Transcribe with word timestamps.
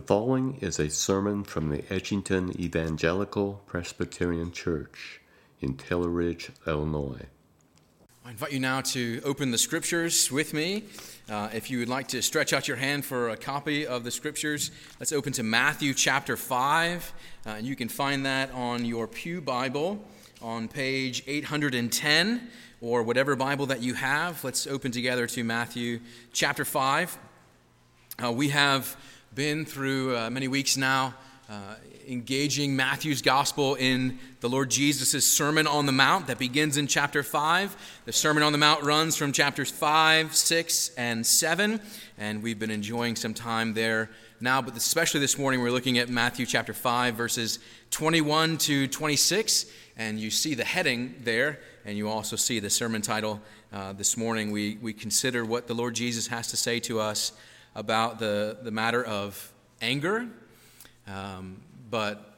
The 0.00 0.06
following 0.06 0.56
is 0.62 0.78
a 0.78 0.88
sermon 0.88 1.44
from 1.44 1.68
the 1.68 1.82
Edgington 1.82 2.58
Evangelical 2.58 3.60
Presbyterian 3.66 4.50
Church 4.50 5.20
in 5.60 5.74
Taylor 5.74 6.08
Ridge, 6.08 6.50
Illinois. 6.66 7.26
I 8.24 8.30
invite 8.30 8.50
you 8.50 8.60
now 8.60 8.80
to 8.80 9.20
open 9.26 9.50
the 9.50 9.58
scriptures 9.58 10.32
with 10.32 10.54
me. 10.54 10.84
Uh, 11.28 11.50
if 11.52 11.70
you 11.70 11.80
would 11.80 11.90
like 11.90 12.08
to 12.08 12.22
stretch 12.22 12.54
out 12.54 12.66
your 12.66 12.78
hand 12.78 13.04
for 13.04 13.28
a 13.28 13.36
copy 13.36 13.86
of 13.86 14.02
the 14.02 14.10
scriptures, 14.10 14.70
let's 15.00 15.12
open 15.12 15.34
to 15.34 15.42
Matthew 15.42 15.92
chapter 15.92 16.34
5. 16.34 17.12
Uh, 17.44 17.50
and 17.50 17.66
you 17.66 17.76
can 17.76 17.90
find 17.90 18.24
that 18.24 18.50
on 18.52 18.86
your 18.86 19.06
Pew 19.06 19.42
Bible 19.42 20.02
on 20.40 20.66
page 20.66 21.22
810 21.26 22.48
or 22.80 23.02
whatever 23.02 23.36
Bible 23.36 23.66
that 23.66 23.82
you 23.82 23.92
have. 23.92 24.42
Let's 24.42 24.66
open 24.66 24.92
together 24.92 25.26
to 25.26 25.44
Matthew 25.44 26.00
chapter 26.32 26.64
5. 26.64 27.18
Uh, 28.22 28.32
we 28.32 28.48
have 28.48 28.96
been 29.34 29.64
through 29.64 30.16
uh, 30.16 30.28
many 30.28 30.48
weeks 30.48 30.76
now 30.76 31.14
uh, 31.48 31.76
engaging 32.08 32.74
Matthew's 32.74 33.22
gospel 33.22 33.76
in 33.76 34.18
the 34.40 34.48
Lord 34.48 34.70
Jesus' 34.70 35.36
Sermon 35.36 35.68
on 35.68 35.86
the 35.86 35.92
Mount 35.92 36.26
that 36.26 36.38
begins 36.38 36.76
in 36.76 36.88
chapter 36.88 37.22
5. 37.22 38.02
The 38.06 38.12
Sermon 38.12 38.42
on 38.42 38.50
the 38.50 38.58
Mount 38.58 38.82
runs 38.82 39.16
from 39.16 39.30
chapters 39.30 39.70
5, 39.70 40.34
6, 40.34 40.90
and 40.96 41.24
7, 41.24 41.80
and 42.18 42.42
we've 42.42 42.58
been 42.58 42.72
enjoying 42.72 43.14
some 43.14 43.32
time 43.32 43.74
there 43.74 44.10
now, 44.40 44.62
but 44.62 44.76
especially 44.76 45.20
this 45.20 45.38
morning, 45.38 45.60
we're 45.60 45.70
looking 45.70 45.98
at 45.98 46.08
Matthew 46.08 46.44
chapter 46.44 46.72
5, 46.72 47.14
verses 47.14 47.60
21 47.90 48.58
to 48.58 48.88
26, 48.88 49.66
and 49.96 50.18
you 50.18 50.30
see 50.30 50.54
the 50.54 50.64
heading 50.64 51.14
there, 51.22 51.60
and 51.84 51.96
you 51.96 52.08
also 52.08 52.34
see 52.34 52.58
the 52.58 52.70
sermon 52.70 53.02
title 53.02 53.40
uh, 53.72 53.92
this 53.92 54.16
morning. 54.16 54.50
We, 54.50 54.78
we 54.80 54.92
consider 54.92 55.44
what 55.44 55.68
the 55.68 55.74
Lord 55.74 55.94
Jesus 55.94 56.26
has 56.28 56.48
to 56.48 56.56
say 56.56 56.80
to 56.80 56.98
us 56.98 57.32
about 57.74 58.18
the, 58.18 58.58
the 58.62 58.70
matter 58.70 59.04
of 59.04 59.52
anger, 59.80 60.28
um, 61.06 61.60
but 61.90 62.34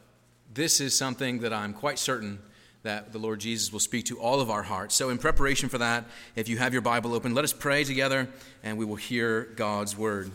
this 0.54 0.80
is 0.80 0.96
something 0.96 1.40
that 1.40 1.52
I'm 1.52 1.72
quite 1.72 1.98
certain 1.98 2.38
that 2.82 3.12
the 3.12 3.18
Lord 3.18 3.40
Jesus 3.40 3.72
will 3.72 3.80
speak 3.80 4.06
to 4.06 4.18
all 4.18 4.40
of 4.40 4.50
our 4.50 4.62
hearts. 4.62 4.94
So, 4.94 5.10
in 5.10 5.18
preparation 5.18 5.68
for 5.68 5.78
that, 5.78 6.04
if 6.34 6.48
you 6.48 6.58
have 6.58 6.72
your 6.72 6.82
Bible 6.82 7.14
open, 7.14 7.34
let 7.34 7.44
us 7.44 7.52
pray 7.52 7.84
together 7.84 8.28
and 8.62 8.76
we 8.76 8.84
will 8.84 8.96
hear 8.96 9.44
God's 9.56 9.96
word. 9.96 10.30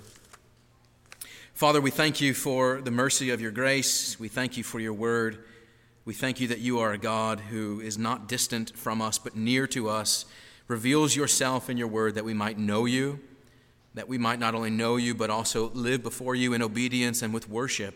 Father, 1.53 1.81
we 1.81 1.91
thank 1.91 2.21
you 2.21 2.33
for 2.33 2.81
the 2.81 2.91
mercy 2.91 3.31
of 3.31 3.41
your 3.41 3.51
grace. 3.51 4.19
We 4.19 4.27
thank 4.27 4.57
you 4.57 4.63
for 4.63 4.79
your 4.79 4.93
word. 4.93 5.43
We 6.05 6.13
thank 6.13 6.39
you 6.39 6.47
that 6.47 6.59
you 6.59 6.79
are 6.79 6.93
a 6.93 6.97
God 6.97 7.39
who 7.39 7.81
is 7.81 7.97
not 7.97 8.29
distant 8.29 8.77
from 8.77 9.01
us, 9.01 9.17
but 9.17 9.35
near 9.35 9.67
to 9.67 9.89
us, 9.89 10.25
reveals 10.67 11.15
yourself 11.15 11.69
in 11.69 11.75
your 11.75 11.87
word 11.87 12.15
that 12.15 12.23
we 12.23 12.33
might 12.33 12.57
know 12.57 12.85
you 12.85 13.19
that 13.97 14.07
we 14.07 14.17
might 14.17 14.39
not 14.39 14.55
only 14.55 14.69
know 14.69 14.97
you, 14.97 15.13
but 15.15 15.29
also 15.29 15.69
live 15.71 16.03
before 16.03 16.35
you 16.35 16.53
in 16.53 16.61
obedience 16.61 17.21
and 17.21 17.33
with 17.33 17.49
worship. 17.49 17.95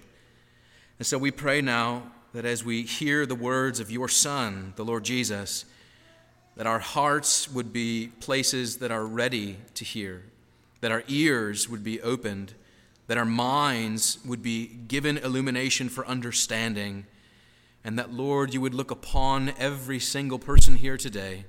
And 0.99 1.05
so 1.05 1.17
we 1.17 1.31
pray 1.31 1.61
now 1.61 2.11
that 2.33 2.45
as 2.45 2.63
we 2.63 2.83
hear 2.83 3.25
the 3.25 3.35
words 3.35 3.79
of 3.79 3.91
your 3.91 4.07
Son, 4.07 4.73
the 4.75 4.85
Lord 4.85 5.03
Jesus, 5.03 5.65
that 6.55 6.67
our 6.67 6.79
hearts 6.79 7.49
would 7.51 7.73
be 7.73 8.09
places 8.19 8.77
that 8.77 8.91
are 8.91 9.05
ready 9.05 9.57
to 9.75 9.83
hear, 9.83 10.23
that 10.81 10.91
our 10.91 11.03
ears 11.07 11.67
would 11.69 11.83
be 11.83 12.01
opened, 12.01 12.53
that 13.07 13.17
our 13.17 13.25
minds 13.25 14.19
would 14.25 14.41
be 14.41 14.67
given 14.67 15.17
illumination 15.17 15.89
for 15.89 16.05
understanding, 16.07 17.05
and 17.83 17.97
that, 17.97 18.13
Lord, 18.13 18.53
you 18.53 18.61
would 18.61 18.73
look 18.73 18.91
upon 18.91 19.53
every 19.57 19.99
single 19.99 20.39
person 20.39 20.75
here 20.75 20.97
today 20.97 21.45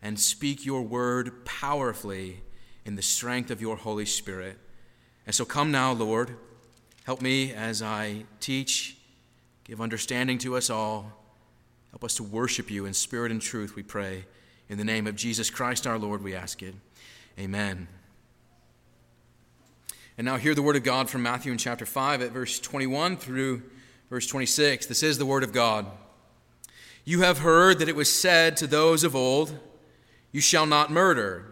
and 0.00 0.18
speak 0.18 0.64
your 0.64 0.82
word 0.82 1.44
powerfully 1.44 2.40
in 2.84 2.96
the 2.96 3.02
strength 3.02 3.50
of 3.50 3.60
your 3.60 3.76
Holy 3.76 4.06
Spirit. 4.06 4.58
And 5.26 5.34
so 5.34 5.44
come 5.44 5.70
now, 5.70 5.92
Lord. 5.92 6.36
Help 7.04 7.20
me 7.20 7.52
as 7.52 7.82
I 7.82 8.24
teach. 8.40 8.96
Give 9.64 9.80
understanding 9.80 10.38
to 10.38 10.56
us 10.56 10.70
all. 10.70 11.12
Help 11.90 12.04
us 12.04 12.14
to 12.16 12.22
worship 12.22 12.70
you 12.70 12.86
in 12.86 12.94
spirit 12.94 13.30
and 13.30 13.40
truth, 13.40 13.76
we 13.76 13.82
pray. 13.82 14.24
In 14.68 14.78
the 14.78 14.84
name 14.84 15.06
of 15.06 15.16
Jesus 15.16 15.50
Christ 15.50 15.86
our 15.86 15.98
Lord, 15.98 16.22
we 16.22 16.34
ask 16.34 16.62
it. 16.62 16.74
Amen. 17.38 17.88
And 20.16 20.24
now 20.24 20.36
hear 20.36 20.54
the 20.54 20.62
word 20.62 20.76
of 20.76 20.84
God 20.84 21.10
from 21.10 21.22
Matthew 21.22 21.52
in 21.52 21.58
chapter 21.58 21.86
5 21.86 22.22
at 22.22 22.32
verse 22.32 22.58
21 22.58 23.16
through 23.16 23.62
verse 24.10 24.26
26. 24.26 24.86
This 24.86 25.02
is 25.02 25.18
the 25.18 25.26
word 25.26 25.42
of 25.42 25.52
God. 25.52 25.86
You 27.04 27.22
have 27.22 27.38
heard 27.38 27.78
that 27.78 27.88
it 27.88 27.96
was 27.96 28.12
said 28.12 28.56
to 28.58 28.66
those 28.66 29.04
of 29.04 29.16
old, 29.16 29.58
You 30.30 30.40
shall 30.40 30.66
not 30.66 30.90
murder 30.90 31.51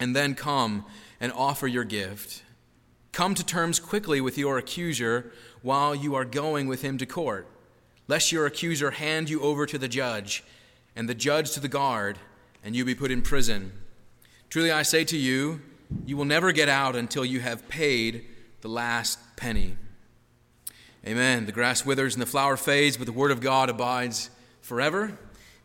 and 0.00 0.14
then 0.14 0.34
come 0.34 0.84
and 1.20 1.32
offer 1.32 1.66
your 1.66 1.84
gift. 1.84 2.42
Come 3.12 3.34
to 3.34 3.44
terms 3.44 3.80
quickly 3.80 4.20
with 4.20 4.38
your 4.38 4.58
accuser 4.58 5.32
while 5.62 5.94
you 5.94 6.14
are 6.14 6.24
going 6.24 6.68
with 6.68 6.82
him 6.82 6.98
to 6.98 7.06
court, 7.06 7.46
lest 8.06 8.30
your 8.30 8.46
accuser 8.46 8.92
hand 8.92 9.28
you 9.28 9.40
over 9.40 9.66
to 9.66 9.78
the 9.78 9.88
judge, 9.88 10.44
and 10.94 11.08
the 11.08 11.14
judge 11.14 11.52
to 11.52 11.60
the 11.60 11.68
guard, 11.68 12.18
and 12.62 12.76
you 12.76 12.84
be 12.84 12.94
put 12.94 13.10
in 13.10 13.22
prison. 13.22 13.72
Truly 14.50 14.70
I 14.70 14.82
say 14.82 15.04
to 15.04 15.16
you, 15.16 15.60
you 16.06 16.16
will 16.16 16.24
never 16.24 16.52
get 16.52 16.68
out 16.68 16.96
until 16.96 17.24
you 17.24 17.40
have 17.40 17.68
paid 17.68 18.26
the 18.60 18.68
last 18.68 19.18
penny. 19.36 19.76
Amen. 21.06 21.46
The 21.46 21.52
grass 21.52 21.86
withers 21.86 22.14
and 22.14 22.22
the 22.22 22.26
flower 22.26 22.56
fades, 22.56 22.96
but 22.96 23.06
the 23.06 23.12
word 23.12 23.30
of 23.30 23.40
God 23.40 23.70
abides 23.70 24.30
forever. 24.60 25.18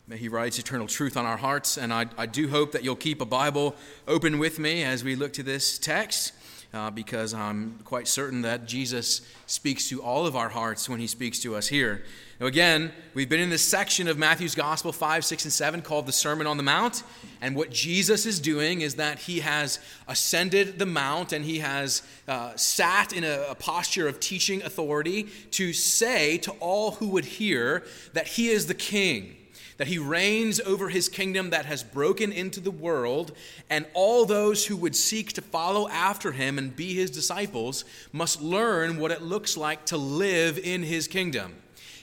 May 0.06 0.18
He 0.18 0.28
write 0.28 0.58
eternal 0.58 0.86
truth 0.86 1.16
on 1.16 1.24
our 1.24 1.38
hearts. 1.38 1.78
And 1.78 1.90
I, 1.90 2.04
I 2.18 2.26
do 2.26 2.48
hope 2.48 2.72
that 2.72 2.84
you'll 2.84 2.94
keep 2.94 3.22
a 3.22 3.26
Bible 3.26 3.74
open 4.06 4.38
with 4.38 4.58
me 4.58 4.84
as 4.84 5.02
we 5.02 5.16
look 5.16 5.32
to 5.34 5.42
this 5.42 5.78
text, 5.78 6.34
uh, 6.74 6.90
because 6.90 7.32
I'm 7.32 7.78
quite 7.84 8.06
certain 8.06 8.42
that 8.42 8.66
Jesus 8.66 9.22
speaks 9.46 9.88
to 9.88 10.02
all 10.02 10.26
of 10.26 10.36
our 10.36 10.50
hearts 10.50 10.90
when 10.90 11.00
He 11.00 11.06
speaks 11.06 11.38
to 11.40 11.56
us 11.56 11.68
here. 11.68 12.04
Now, 12.38 12.44
again, 12.44 12.92
we've 13.14 13.30
been 13.30 13.40
in 13.40 13.48
this 13.48 13.66
section 13.66 14.06
of 14.06 14.18
Matthew's 14.18 14.54
Gospel 14.54 14.92
5, 14.92 15.24
6, 15.24 15.44
and 15.44 15.52
7 15.52 15.80
called 15.80 16.04
the 16.04 16.12
Sermon 16.12 16.46
on 16.46 16.58
the 16.58 16.62
Mount. 16.62 17.02
And 17.40 17.56
what 17.56 17.70
Jesus 17.70 18.26
is 18.26 18.40
doing 18.40 18.82
is 18.82 18.96
that 18.96 19.20
He 19.20 19.40
has 19.40 19.78
ascended 20.06 20.78
the 20.78 20.84
Mount 20.84 21.32
and 21.32 21.46
He 21.46 21.60
has 21.60 22.02
uh, 22.28 22.54
sat 22.56 23.14
in 23.14 23.24
a, 23.24 23.46
a 23.48 23.54
posture 23.54 24.06
of 24.06 24.20
teaching 24.20 24.62
authority 24.64 25.28
to 25.52 25.72
say 25.72 26.36
to 26.38 26.50
all 26.60 26.90
who 26.90 27.08
would 27.08 27.24
hear 27.24 27.84
that 28.12 28.26
He 28.26 28.48
is 28.48 28.66
the 28.66 28.74
King 28.74 29.36
that 29.76 29.88
he 29.88 29.98
reigns 29.98 30.60
over 30.60 30.88
his 30.88 31.08
kingdom 31.08 31.50
that 31.50 31.66
has 31.66 31.82
broken 31.82 32.32
into 32.32 32.60
the 32.60 32.70
world, 32.70 33.32
and 33.68 33.86
all 33.94 34.24
those 34.24 34.66
who 34.66 34.76
would 34.76 34.96
seek 34.96 35.32
to 35.32 35.42
follow 35.42 35.88
after 35.88 36.32
him 36.32 36.58
and 36.58 36.76
be 36.76 36.94
his 36.94 37.10
disciples 37.10 37.84
must 38.12 38.40
learn 38.40 38.98
what 38.98 39.10
it 39.10 39.22
looks 39.22 39.56
like 39.56 39.84
to 39.86 39.96
live 39.96 40.58
in 40.58 40.82
his 40.82 41.08
kingdom. 41.08 41.54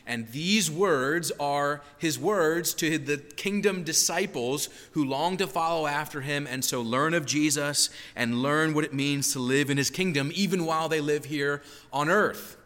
And 0.07 0.27
these 0.31 0.69
words 0.69 1.31
are 1.39 1.81
his 1.97 2.17
words 2.17 2.73
to 2.75 2.97
the 2.97 3.17
kingdom 3.17 3.83
disciples 3.83 4.67
who 4.91 5.05
long 5.05 5.37
to 5.37 5.47
follow 5.47 5.85
after 5.85 6.21
him 6.21 6.47
and 6.47 6.65
so 6.65 6.81
learn 6.81 7.13
of 7.13 7.25
Jesus 7.25 7.89
and 8.15 8.41
learn 8.41 8.73
what 8.73 8.83
it 8.83 8.93
means 8.93 9.31
to 9.33 9.39
live 9.39 9.69
in 9.69 9.77
his 9.77 9.89
kingdom, 9.89 10.31
even 10.33 10.65
while 10.65 10.89
they 10.89 11.01
live 11.01 11.25
here 11.25 11.61
on 11.93 12.09
earth 12.09 12.57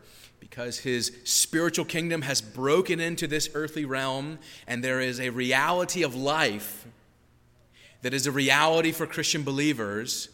because 0.49 0.77
his 0.77 1.11
spiritual 1.23 1.85
kingdom 1.85 2.21
has 2.21 2.39
broken 2.39 2.99
into 2.99 3.25
this 3.25 3.49
earthly 3.55 3.83
realm, 3.83 4.37
and 4.67 4.83
there 4.83 5.01
is 5.01 5.19
a 5.19 5.31
reality 5.31 6.03
of 6.03 6.13
life 6.13 6.85
that 8.03 8.13
is 8.13 8.27
a 8.27 8.31
reality 8.31 8.91
for 8.91 9.07
Christian 9.07 9.41
believers 9.41 10.29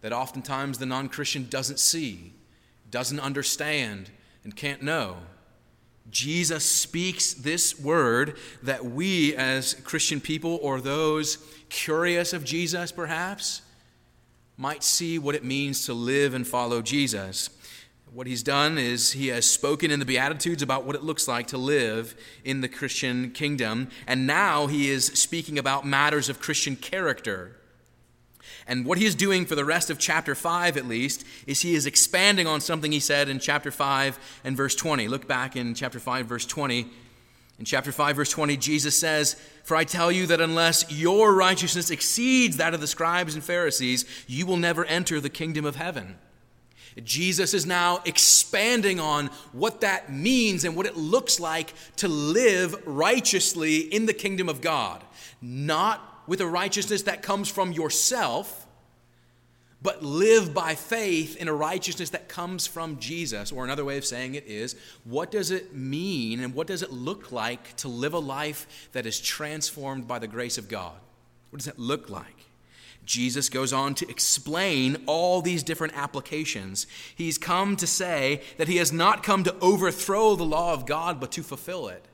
that 0.00 0.12
oftentimes 0.12 0.78
the 0.78 0.86
non 0.86 1.08
Christian 1.08 1.48
doesn't 1.50 1.80
see, 1.80 2.34
doesn't 2.88 3.18
understand, 3.18 4.10
and 4.44 4.54
can't 4.54 4.80
know. 4.80 5.16
Jesus 6.08 6.64
speaks 6.64 7.34
this 7.34 7.80
word 7.80 8.36
that 8.62 8.84
we, 8.84 9.34
as 9.34 9.74
Christian 9.74 10.20
people, 10.20 10.60
or 10.62 10.80
those 10.80 11.38
curious 11.68 12.32
of 12.32 12.44
Jesus 12.44 12.92
perhaps, 12.92 13.62
might 14.56 14.84
see 14.84 15.18
what 15.18 15.34
it 15.34 15.44
means 15.44 15.84
to 15.86 15.94
live 15.94 16.32
and 16.32 16.46
follow 16.46 16.80
Jesus. 16.80 17.50
What 18.12 18.26
he's 18.26 18.42
done 18.42 18.78
is 18.78 19.12
he 19.12 19.28
has 19.28 19.48
spoken 19.48 19.90
in 19.90 20.00
the 20.00 20.06
Beatitudes 20.06 20.62
about 20.62 20.84
what 20.84 20.96
it 20.96 21.02
looks 21.02 21.28
like 21.28 21.46
to 21.48 21.58
live 21.58 22.14
in 22.42 22.62
the 22.62 22.68
Christian 22.68 23.30
kingdom, 23.30 23.88
and 24.06 24.26
now 24.26 24.66
he 24.66 24.88
is 24.88 25.06
speaking 25.06 25.58
about 25.58 25.86
matters 25.86 26.28
of 26.28 26.40
Christian 26.40 26.74
character. 26.74 27.56
And 28.66 28.86
what 28.86 28.98
he 28.98 29.04
is 29.04 29.14
doing 29.14 29.46
for 29.46 29.54
the 29.54 29.64
rest 29.64 29.90
of 29.90 29.98
chapter 29.98 30.34
5, 30.34 30.76
at 30.76 30.86
least, 30.86 31.24
is 31.46 31.60
he 31.60 31.74
is 31.74 31.86
expanding 31.86 32.46
on 32.46 32.60
something 32.60 32.92
he 32.92 33.00
said 33.00 33.28
in 33.28 33.38
chapter 33.38 33.70
5 33.70 34.40
and 34.44 34.56
verse 34.56 34.74
20. 34.74 35.06
Look 35.08 35.28
back 35.28 35.54
in 35.54 35.74
chapter 35.74 36.00
5, 36.00 36.26
verse 36.26 36.46
20. 36.46 36.86
In 37.58 37.64
chapter 37.64 37.92
5, 37.92 38.16
verse 38.16 38.30
20, 38.30 38.56
Jesus 38.56 38.98
says, 38.98 39.36
For 39.64 39.76
I 39.76 39.84
tell 39.84 40.12
you 40.12 40.26
that 40.26 40.40
unless 40.40 40.90
your 40.90 41.34
righteousness 41.34 41.90
exceeds 41.90 42.56
that 42.56 42.74
of 42.74 42.80
the 42.80 42.86
scribes 42.86 43.34
and 43.34 43.44
Pharisees, 43.44 44.04
you 44.26 44.46
will 44.46 44.56
never 44.56 44.84
enter 44.84 45.20
the 45.20 45.30
kingdom 45.30 45.64
of 45.64 45.76
heaven. 45.76 46.16
Jesus 47.04 47.54
is 47.54 47.66
now 47.66 48.00
expanding 48.04 48.98
on 48.98 49.26
what 49.52 49.82
that 49.82 50.12
means 50.12 50.64
and 50.64 50.74
what 50.74 50.86
it 50.86 50.96
looks 50.96 51.38
like 51.38 51.72
to 51.96 52.08
live 52.08 52.74
righteously 52.86 53.78
in 53.78 54.06
the 54.06 54.12
kingdom 54.12 54.48
of 54.48 54.60
God. 54.60 55.04
Not 55.40 56.22
with 56.26 56.40
a 56.40 56.46
righteousness 56.46 57.02
that 57.02 57.22
comes 57.22 57.48
from 57.48 57.72
yourself, 57.72 58.66
but 59.80 60.02
live 60.02 60.52
by 60.52 60.74
faith 60.74 61.36
in 61.36 61.46
a 61.46 61.54
righteousness 61.54 62.10
that 62.10 62.28
comes 62.28 62.66
from 62.66 62.98
Jesus. 62.98 63.52
Or 63.52 63.64
another 63.64 63.84
way 63.84 63.96
of 63.96 64.04
saying 64.04 64.34
it 64.34 64.46
is 64.46 64.74
what 65.04 65.30
does 65.30 65.50
it 65.50 65.74
mean 65.74 66.40
and 66.40 66.54
what 66.54 66.66
does 66.66 66.82
it 66.82 66.92
look 66.92 67.30
like 67.30 67.76
to 67.76 67.88
live 67.88 68.12
a 68.12 68.18
life 68.18 68.88
that 68.92 69.06
is 69.06 69.20
transformed 69.20 70.08
by 70.08 70.18
the 70.18 70.26
grace 70.26 70.58
of 70.58 70.68
God? 70.68 70.96
What 71.50 71.58
does 71.58 71.66
that 71.66 71.78
look 71.78 72.10
like? 72.10 72.37
Jesus 73.08 73.48
goes 73.48 73.72
on 73.72 73.94
to 73.94 74.08
explain 74.10 75.02
all 75.06 75.40
these 75.40 75.62
different 75.62 75.96
applications. 75.96 76.86
He's 77.14 77.38
come 77.38 77.74
to 77.76 77.86
say 77.86 78.42
that 78.58 78.68
he 78.68 78.76
has 78.76 78.92
not 78.92 79.22
come 79.22 79.44
to 79.44 79.56
overthrow 79.60 80.36
the 80.36 80.44
law 80.44 80.74
of 80.74 80.84
God, 80.84 81.18
but 81.18 81.32
to 81.32 81.42
fulfill 81.42 81.88
it. 81.88 82.04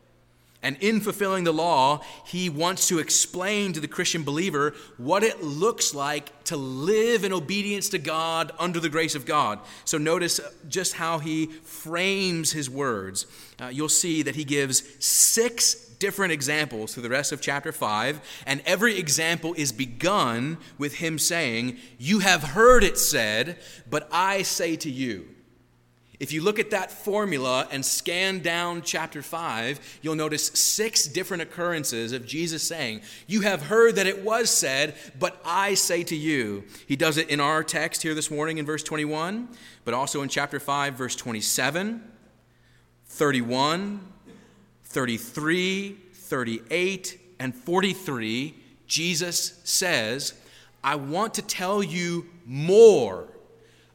And 0.63 0.79
in 0.81 1.01
fulfilling 1.01 1.45
the 1.45 1.53
law, 1.53 2.01
he 2.25 2.49
wants 2.49 2.89
to 2.89 3.01
explain 3.01 3.75
to 3.75 3.81
the 3.81 3.89
Christian 3.89 4.23
believer 4.23 4.75
what 4.97 5.23
it 5.25 5.43
looks 5.43 5.95
like 5.95 6.45
to 6.45 6.57
live 6.57 7.25
in 7.25 7.35
obedience 7.35 7.91
to 7.91 7.99
God 7.99 8.53
under 8.59 8.79
the 8.81 8.89
grace 8.89 9.17
of 9.17 9.27
God. 9.27 9.59
So 9.85 9.99
notice 9.99 10.41
just 10.69 10.95
how 10.95 11.19
he 11.19 11.47
frames 11.47 12.53
his 12.53 12.71
words. 12.71 13.27
Uh, 13.61 13.67
you'll 13.67 13.91
see 13.91 14.23
that 14.23 14.37
he 14.37 14.45
gives 14.45 14.85
six 15.05 15.84
different 15.99 16.33
examples 16.33 16.93
through 16.95 17.03
the 17.03 17.09
rest 17.09 17.33
of 17.33 17.41
chapter 17.41 17.73
5, 17.73 18.43
and 18.47 18.63
every 18.67 18.99
example 18.99 19.55
is 19.55 19.73
begun 19.73 20.59
with 20.79 20.95
him 20.97 21.19
saying, 21.19 21.79
You 21.99 22.21
have 22.21 22.43
heard 22.43 22.85
it 22.85 22.99
said, 22.99 23.59
but 23.89 24.09
I 24.13 24.43
say 24.43 24.77
to 24.77 24.91
you. 24.91 25.29
If 26.21 26.33
you 26.33 26.43
look 26.43 26.59
at 26.59 26.71
that 26.71 26.91
formula 26.91 27.69
and 27.71 27.85
scan 27.85 28.39
down 28.39 28.83
chapter 28.83 29.21
5, 29.21 29.99
you'll 30.01 30.15
notice 30.15 30.47
six 30.47 31.07
different 31.07 31.43
occurrences 31.43 32.13
of 32.13 32.25
Jesus 32.27 32.63
saying, 32.63 33.03
You 33.27 33.41
have 33.41 33.63
heard 33.63 33.97
that 33.97 34.07
it 34.07 34.23
was 34.23 34.49
said, 34.49 34.95
but 35.19 35.41
I 35.45 35.75
say 35.75 36.05
to 36.05 36.17
you. 36.17 36.65
He 36.87 36.97
does 36.97 37.17
it 37.17 37.29
in 37.29 37.41
our 37.41 37.65
text 37.65 38.03
here 38.03 38.15
this 38.15 38.31
morning 38.31 38.59
in 38.59 38.67
verse 38.67 38.83
21, 38.83 39.49
but 39.85 39.93
also 39.93 40.23
in 40.23 40.29
chapter 40.29 40.61
5, 40.61 40.95
verse 40.95 41.17
27, 41.17 42.03
31, 43.07 44.14
33, 44.95 45.99
38, 46.13 47.21
and 47.41 47.53
43. 47.53 48.55
Jesus 48.87 49.61
says, 49.65 50.35
I 50.85 50.95
want 50.95 51.35
to 51.35 51.43
tell 51.43 51.83
you 51.83 52.27
more 52.47 53.27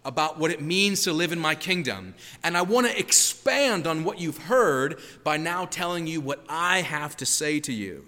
about 0.04 0.38
what 0.38 0.52
it 0.52 0.62
means 0.62 1.04
to 1.04 1.14
live 1.14 1.32
in 1.32 1.40
my 1.40 1.56
kingdom. 1.56 2.16
And 2.44 2.58
I 2.58 2.64
want 2.64 2.88
to 2.88 3.00
expand 3.00 3.88
on 3.88 4.04
what 4.04 4.20
you've 4.20 4.40
heard 4.40 5.00
by 5.24 5.38
now 5.38 5.64
telling 5.64 6.06
you 6.06 6.20
what 6.20 6.44
I 6.50 6.82
have 6.82 7.16
to 7.18 7.26
say 7.26 7.62
to 7.62 7.72
you. 7.72 8.06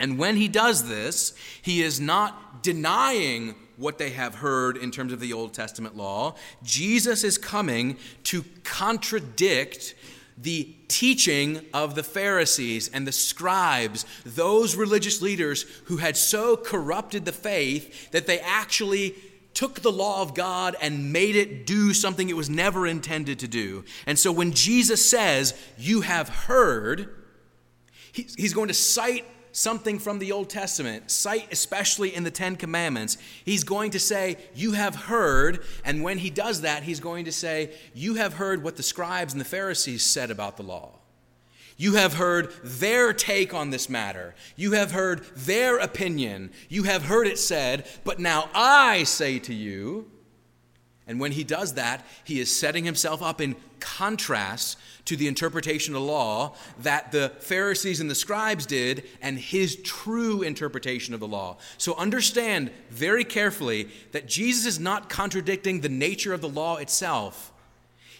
And 0.00 0.18
when 0.18 0.36
he 0.36 0.48
does 0.48 0.88
this, 0.88 1.34
he 1.60 1.82
is 1.82 2.00
not 2.00 2.62
denying 2.62 3.54
what 3.76 3.98
they 3.98 4.10
have 4.10 4.36
heard 4.36 4.78
in 4.78 4.90
terms 4.90 5.12
of 5.12 5.20
the 5.20 5.34
Old 5.34 5.52
Testament 5.52 5.94
law. 5.94 6.36
Jesus 6.62 7.22
is 7.22 7.36
coming 7.36 7.98
to 8.24 8.44
contradict 8.64 9.94
the 10.40 10.74
teaching 10.86 11.60
of 11.74 11.94
the 11.94 12.02
Pharisees 12.02 12.88
and 12.88 13.06
the 13.06 13.12
scribes, 13.12 14.04
those 14.24 14.76
religious 14.76 15.20
leaders 15.20 15.64
who 15.84 15.96
had 15.96 16.16
so 16.16 16.56
corrupted 16.56 17.24
the 17.24 17.32
faith 17.32 18.10
that 18.12 18.26
they 18.26 18.40
actually 18.40 19.14
took 19.54 19.80
the 19.80 19.90
law 19.90 20.22
of 20.22 20.34
God 20.34 20.76
and 20.80 21.12
made 21.12 21.34
it 21.34 21.66
do 21.66 21.92
something 21.92 22.28
it 22.28 22.36
was 22.36 22.48
never 22.48 22.86
intended 22.86 23.40
to 23.40 23.48
do. 23.48 23.84
And 24.06 24.18
so 24.18 24.30
when 24.30 24.52
Jesus 24.52 25.10
says, 25.10 25.58
You 25.76 26.02
have 26.02 26.28
heard, 26.28 27.14
he's 28.12 28.54
going 28.54 28.68
to 28.68 28.74
cite 28.74 29.24
something 29.58 29.98
from 29.98 30.18
the 30.18 30.32
Old 30.32 30.48
Testament, 30.48 31.10
cite 31.10 31.48
especially 31.50 32.14
in 32.14 32.24
the 32.24 32.30
Ten 32.30 32.56
Commandments. 32.56 33.18
He's 33.44 33.64
going 33.64 33.90
to 33.90 34.00
say, 34.00 34.36
You 34.54 34.72
have 34.72 34.94
heard. 34.94 35.64
And 35.84 36.02
when 36.02 36.18
he 36.18 36.30
does 36.30 36.62
that, 36.62 36.84
he's 36.84 37.00
going 37.00 37.24
to 37.24 37.32
say, 37.32 37.72
You 37.94 38.14
have 38.14 38.34
heard 38.34 38.62
what 38.62 38.76
the 38.76 38.82
scribes 38.82 39.34
and 39.34 39.40
the 39.40 39.44
Pharisees 39.44 40.04
said 40.04 40.30
about 40.30 40.56
the 40.56 40.62
law. 40.62 40.98
You 41.76 41.94
have 41.94 42.14
heard 42.14 42.52
their 42.64 43.12
take 43.12 43.54
on 43.54 43.70
this 43.70 43.88
matter. 43.88 44.34
You 44.56 44.72
have 44.72 44.90
heard 44.90 45.24
their 45.36 45.78
opinion. 45.78 46.50
You 46.68 46.82
have 46.82 47.04
heard 47.04 47.28
it 47.28 47.38
said, 47.38 47.86
but 48.02 48.18
now 48.18 48.50
I 48.52 49.04
say 49.04 49.38
to 49.40 49.54
you. 49.54 50.10
And 51.08 51.18
when 51.18 51.32
he 51.32 51.42
does 51.42 51.74
that, 51.74 52.06
he 52.22 52.38
is 52.38 52.54
setting 52.54 52.84
himself 52.84 53.22
up 53.22 53.40
in 53.40 53.56
contrast 53.80 54.78
to 55.06 55.16
the 55.16 55.26
interpretation 55.26 55.94
of 55.94 56.02
the 56.02 56.06
law 56.06 56.54
that 56.80 57.10
the 57.10 57.32
Pharisees 57.40 58.00
and 58.00 58.10
the 58.10 58.14
scribes 58.14 58.66
did 58.66 59.04
and 59.22 59.38
his 59.38 59.76
true 59.76 60.42
interpretation 60.42 61.14
of 61.14 61.20
the 61.20 61.26
law. 61.26 61.56
So 61.78 61.96
understand 61.96 62.70
very 62.90 63.24
carefully 63.24 63.88
that 64.12 64.28
Jesus 64.28 64.66
is 64.66 64.78
not 64.78 65.08
contradicting 65.08 65.80
the 65.80 65.88
nature 65.88 66.34
of 66.34 66.42
the 66.42 66.48
law 66.48 66.76
itself 66.76 67.52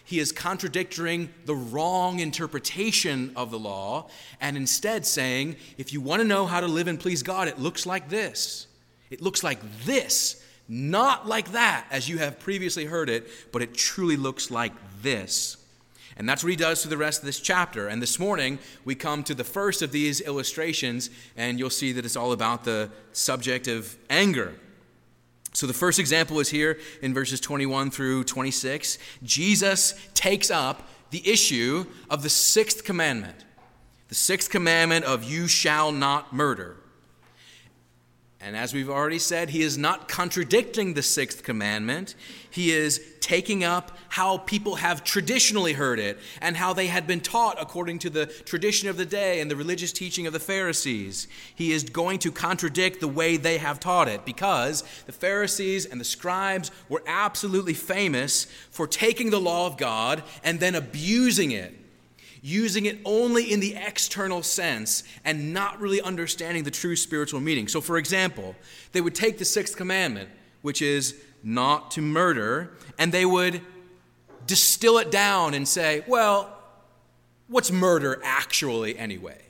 he 0.09 0.19
is 0.19 0.31
contradicting 0.31 1.29
the 1.45 1.53
wrong 1.53 2.17
interpretation 2.19 3.31
of 3.35 3.51
the 3.51 3.59
law 3.59 4.07
and 4.41 4.57
instead 4.57 5.05
saying, 5.05 5.55
if 5.77 5.93
you 5.93 6.01
want 6.01 6.19
to 6.19 6.27
know 6.27 6.47
how 6.47 6.59
to 6.61 6.65
live 6.65 6.87
and 6.87 6.99
please 6.99 7.21
God, 7.21 7.47
it 7.47 7.59
looks 7.59 7.85
like 7.85 8.09
this. 8.09 8.65
It 9.11 9.21
looks 9.21 9.43
like 9.43 9.59
this, 9.83 10.43
not 10.69 11.27
like 11.27 11.51
that, 11.53 11.87
as 11.89 12.07
you 12.07 12.19
have 12.19 12.39
previously 12.39 12.85
heard 12.85 13.09
it, 13.09 13.27
but 13.51 13.61
it 13.63 13.73
truly 13.73 14.15
looks 14.15 14.51
like 14.51 14.71
this. 15.01 15.57
And 16.15 16.27
that's 16.27 16.43
what 16.43 16.49
he 16.49 16.55
does 16.55 16.81
through 16.81 16.89
the 16.89 16.97
rest 16.97 17.21
of 17.21 17.25
this 17.25 17.39
chapter. 17.39 17.87
And 17.87 18.01
this 18.01 18.19
morning, 18.19 18.59
we 18.85 18.93
come 18.93 19.23
to 19.23 19.33
the 19.33 19.43
first 19.43 19.81
of 19.81 19.91
these 19.91 20.21
illustrations, 20.21 21.09
and 21.35 21.57
you'll 21.57 21.69
see 21.69 21.91
that 21.93 22.05
it's 22.05 22.15
all 22.15 22.33
about 22.33 22.65
the 22.65 22.91
subject 23.13 23.67
of 23.67 23.97
anger. 24.09 24.53
So 25.53 25.65
the 25.65 25.73
first 25.73 25.97
example 25.97 26.39
is 26.39 26.49
here 26.49 26.77
in 27.01 27.13
verses 27.13 27.39
21 27.39 27.89
through 27.89 28.25
26. 28.25 28.99
Jesus 29.23 29.93
takes 30.13 30.51
up 30.51 30.87
the 31.09 31.27
issue 31.27 31.85
of 32.09 32.21
the 32.21 32.29
sixth 32.29 32.83
commandment. 32.83 33.45
The 34.09 34.15
sixth 34.15 34.51
commandment 34.51 35.05
of 35.05 35.23
you 35.23 35.47
shall 35.47 35.91
not 35.91 36.33
murder. 36.33 36.75
And 38.41 38.55
as 38.55 38.73
we've 38.73 38.89
already 38.89 39.19
said, 39.19 39.49
he 39.49 39.61
is 39.61 39.77
not 39.77 40.07
contradicting 40.07 40.93
the 40.93 41.03
sixth 41.03 41.43
commandment. 41.43 42.15
He 42.49 42.71
is 42.71 43.01
taking 43.19 43.65
up 43.65 43.97
how 44.07 44.37
people 44.37 44.75
have 44.75 45.03
traditionally 45.03 45.73
heard 45.73 45.99
it 45.99 46.17
and 46.41 46.55
how 46.55 46.71
they 46.71 46.87
had 46.87 47.05
been 47.05 47.19
taught 47.19 47.61
according 47.61 47.99
to 47.99 48.09
the 48.09 48.27
tradition 48.27 48.87
of 48.87 48.95
the 48.95 49.05
day 49.05 49.41
and 49.41 49.51
the 49.51 49.57
religious 49.57 49.91
teaching 49.91 50.25
of 50.25 50.31
the 50.31 50.39
Pharisees. 50.39 51.27
He 51.53 51.73
is 51.73 51.83
going 51.83 52.19
to 52.19 52.31
contradict 52.31 53.01
the 53.01 53.09
way 53.09 53.35
they 53.35 53.57
have 53.57 53.77
taught 53.77 54.07
it 54.07 54.23
because 54.23 54.83
the 55.05 55.11
Pharisees 55.11 55.85
and 55.85 55.99
the 55.99 56.05
scribes 56.05 56.71
were 56.87 57.03
absolutely 57.05 57.73
famous 57.73 58.45
for 58.71 58.87
taking 58.87 59.31
the 59.31 59.41
law 59.41 59.67
of 59.67 59.75
God 59.75 60.23
and 60.45 60.61
then 60.61 60.75
abusing 60.75 61.51
it 61.51 61.78
using 62.41 62.85
it 62.85 62.99
only 63.05 63.51
in 63.51 63.59
the 63.59 63.75
external 63.75 64.43
sense 64.43 65.03
and 65.25 65.53
not 65.53 65.79
really 65.79 66.01
understanding 66.01 66.63
the 66.63 66.71
true 66.71 66.95
spiritual 66.95 67.39
meaning. 67.39 67.67
So, 67.67 67.81
for 67.81 67.97
example, 67.97 68.55
they 68.91 69.01
would 69.01 69.15
take 69.15 69.37
the 69.37 69.45
sixth 69.45 69.75
commandment, 69.75 70.29
which 70.61 70.81
is 70.81 71.15
not 71.43 71.91
to 71.91 72.01
murder, 72.01 72.71
and 72.97 73.11
they 73.11 73.25
would 73.25 73.61
distill 74.45 74.97
it 74.97 75.11
down 75.11 75.53
and 75.53 75.67
say, 75.67 76.03
well, 76.07 76.57
what's 77.47 77.71
murder 77.71 78.21
actually 78.23 78.97
anyway? 78.97 79.41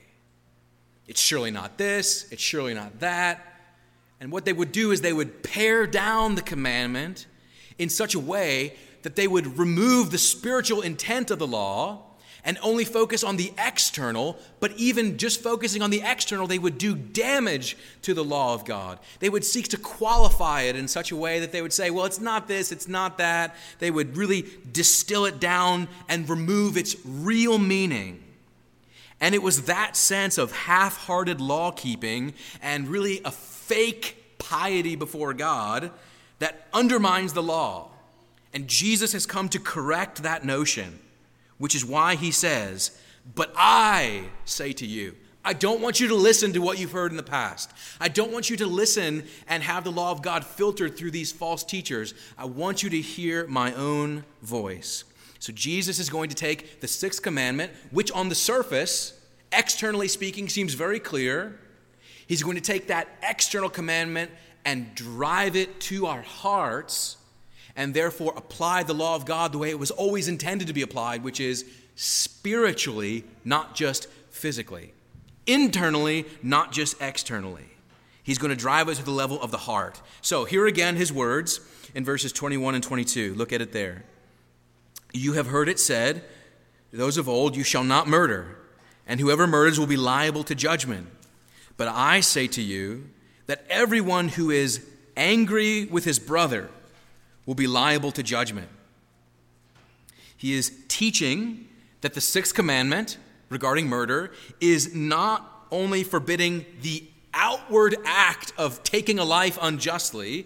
It's 1.07 1.21
surely 1.21 1.51
not 1.51 1.77
this, 1.77 2.27
it's 2.31 2.41
surely 2.41 2.73
not 2.73 2.99
that. 2.99 3.45
And 4.19 4.31
what 4.31 4.45
they 4.45 4.53
would 4.53 4.71
do 4.71 4.91
is 4.91 5.01
they 5.01 5.13
would 5.13 5.43
pare 5.43 5.87
down 5.87 6.35
the 6.35 6.41
commandment 6.41 7.25
in 7.77 7.89
such 7.89 8.13
a 8.13 8.19
way 8.19 8.75
that 9.03 9.15
they 9.15 9.27
would 9.27 9.57
remove 9.57 10.11
the 10.11 10.17
spiritual 10.17 10.81
intent 10.81 11.31
of 11.31 11.39
the 11.39 11.47
law 11.47 12.08
and 12.49 12.57
only 12.63 12.83
focus 12.83 13.23
on 13.23 13.37
the 13.37 13.53
external, 13.59 14.35
but 14.59 14.71
even 14.71 15.19
just 15.19 15.39
focusing 15.39 15.83
on 15.83 15.91
the 15.91 16.01
external, 16.03 16.47
they 16.47 16.57
would 16.57 16.79
do 16.79 16.95
damage 16.95 17.77
to 18.01 18.15
the 18.15 18.23
law 18.23 18.55
of 18.55 18.65
God. 18.65 18.97
They 19.19 19.29
would 19.29 19.45
seek 19.45 19.67
to 19.67 19.77
qualify 19.77 20.61
it 20.61 20.75
in 20.75 20.87
such 20.87 21.11
a 21.11 21.15
way 21.15 21.41
that 21.41 21.51
they 21.51 21.61
would 21.61 21.71
say, 21.71 21.91
well, 21.91 22.05
it's 22.05 22.19
not 22.19 22.47
this, 22.47 22.71
it's 22.71 22.87
not 22.87 23.19
that. 23.19 23.55
They 23.77 23.91
would 23.91 24.17
really 24.17 24.45
distill 24.71 25.25
it 25.25 25.39
down 25.39 25.89
and 26.07 26.27
remove 26.27 26.75
its 26.75 26.95
real 27.05 27.59
meaning. 27.59 28.23
And 29.21 29.35
it 29.35 29.43
was 29.43 29.65
that 29.65 29.95
sense 29.95 30.39
of 30.39 30.51
half 30.51 30.97
hearted 31.05 31.39
law 31.39 31.69
keeping 31.69 32.33
and 32.63 32.87
really 32.87 33.21
a 33.23 33.29
fake 33.29 34.39
piety 34.39 34.95
before 34.95 35.35
God 35.35 35.91
that 36.39 36.65
undermines 36.73 37.33
the 37.33 37.43
law. 37.43 37.89
And 38.55 38.67
Jesus 38.67 39.13
has 39.13 39.27
come 39.27 39.49
to 39.49 39.59
correct 39.59 40.23
that 40.23 40.43
notion, 40.43 40.97
which 41.59 41.75
is 41.75 41.85
why 41.85 42.15
he 42.15 42.31
says, 42.31 42.91
But 43.35 43.53
I 43.55 44.23
say 44.45 44.73
to 44.73 44.85
you, 44.85 45.15
I 45.45 45.53
don't 45.53 45.81
want 45.81 45.99
you 45.99 46.09
to 46.09 46.15
listen 46.15 46.51
to 46.53 46.59
what 46.59 46.79
you've 46.79 46.91
heard 46.91 47.11
in 47.11 47.17
the 47.17 47.23
past. 47.23 47.71
I 47.99 48.09
don't 48.09 48.31
want 48.31 48.49
you 48.49 48.57
to 48.57 48.65
listen 48.65 49.23
and 49.47 49.63
have 49.63 49.83
the 49.83 49.91
law 49.91 50.11
of 50.11 50.21
God 50.21 50.45
filtered 50.45 50.97
through 50.97 51.11
these 51.11 51.31
false 51.31 51.63
teachers. 51.63 52.13
I 52.37 52.45
want 52.45 52.83
you 52.83 52.89
to 52.89 52.99
hear 52.99 53.47
my 53.47 53.73
own 53.73 54.25
voice. 54.41 55.05
So 55.39 55.53
Jesus 55.53 55.99
is 55.99 56.09
going 56.09 56.29
to 56.29 56.35
take 56.35 56.81
the 56.81 56.87
sixth 56.87 57.21
commandment, 57.21 57.71
which 57.91 58.11
on 58.11 58.27
the 58.27 58.35
surface, 58.35 59.17
externally 59.53 60.09
speaking, 60.09 60.49
seems 60.49 60.73
very 60.73 60.99
clear. 60.99 61.57
He's 62.27 62.43
going 62.43 62.57
to 62.57 62.61
take 62.61 62.87
that 62.87 63.07
external 63.23 63.69
commandment 63.69 64.31
and 64.65 64.93
drive 64.93 65.55
it 65.55 65.79
to 65.81 66.05
our 66.05 66.21
hearts 66.21 67.17
and 67.75 67.93
therefore 67.93 68.33
apply 68.35 68.83
the 68.83 68.93
law 68.93 69.15
of 69.15 69.25
God 69.25 69.51
the 69.51 69.57
way 69.57 69.69
it 69.69 69.79
was 69.79 69.91
always 69.91 70.27
intended 70.27 70.67
to 70.67 70.73
be 70.73 70.81
applied, 70.81 71.23
which 71.23 71.39
is 71.39 71.65
spiritually, 71.95 73.23
not 73.43 73.75
just 73.75 74.07
physically. 74.29 74.93
Internally, 75.45 76.25
not 76.43 76.71
just 76.71 77.01
externally. 77.01 77.65
He's 78.23 78.37
going 78.37 78.51
to 78.51 78.55
drive 78.55 78.87
us 78.87 78.99
to 78.99 79.03
the 79.03 79.11
level 79.11 79.41
of 79.41 79.51
the 79.51 79.57
heart. 79.57 80.01
So, 80.21 80.45
here 80.45 80.67
again, 80.67 80.95
his 80.95 81.11
words 81.11 81.61
in 81.95 82.05
verses 82.05 82.31
21 82.31 82.75
and 82.75 82.83
22. 82.83 83.33
Look 83.33 83.51
at 83.51 83.61
it 83.61 83.71
there. 83.71 84.03
You 85.13 85.33
have 85.33 85.47
heard 85.47 85.67
it 85.67 85.79
said, 85.79 86.23
those 86.91 87.17
of 87.17 87.27
old, 87.27 87.55
you 87.55 87.63
shall 87.63 87.83
not 87.83 88.07
murder, 88.07 88.57
and 89.07 89.19
whoever 89.19 89.47
murders 89.47 89.79
will 89.79 89.87
be 89.87 89.97
liable 89.97 90.43
to 90.43 90.55
judgment. 90.55 91.07
But 91.77 91.87
I 91.87 92.19
say 92.19 92.47
to 92.47 92.61
you 92.61 93.09
that 93.47 93.65
everyone 93.69 94.29
who 94.29 94.51
is 94.51 94.85
angry 95.15 95.85
with 95.85 96.03
his 96.03 96.19
brother 96.19 96.69
will 97.49 97.55
be 97.55 97.65
liable 97.65 98.11
to 98.11 98.21
judgment. 98.21 98.69
He 100.37 100.53
is 100.53 100.71
teaching 100.87 101.67
that 102.01 102.13
the 102.13 102.21
sixth 102.21 102.53
commandment 102.53 103.17
regarding 103.49 103.87
murder 103.87 104.33
is 104.61 104.93
not 104.93 105.65
only 105.71 106.03
forbidding 106.03 106.63
the 106.83 107.03
outward 107.33 107.95
act 108.05 108.53
of 108.55 108.83
taking 108.83 109.17
a 109.17 109.23
life 109.23 109.57
unjustly, 109.63 110.45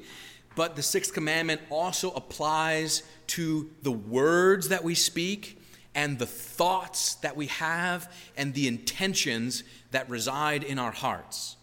but 0.55 0.77
the 0.77 0.81
sixth 0.81 1.13
commandment 1.13 1.59
also 1.69 2.09
applies 2.11 3.03
to 3.27 3.69
the 3.81 3.91
words 3.91 4.69
that 4.69 4.81
we 4.81 4.95
speak 4.95 5.61
and 5.93 6.17
the 6.17 6.25
thoughts 6.25 7.15
that 7.15 7.35
we 7.35 7.47
have 7.47 8.09
and 8.37 8.53
the 8.53 8.65
intentions 8.65 9.65
that 9.91 10.09
reside 10.09 10.63
in 10.63 10.79
our 10.79 10.93
hearts. 10.93 11.57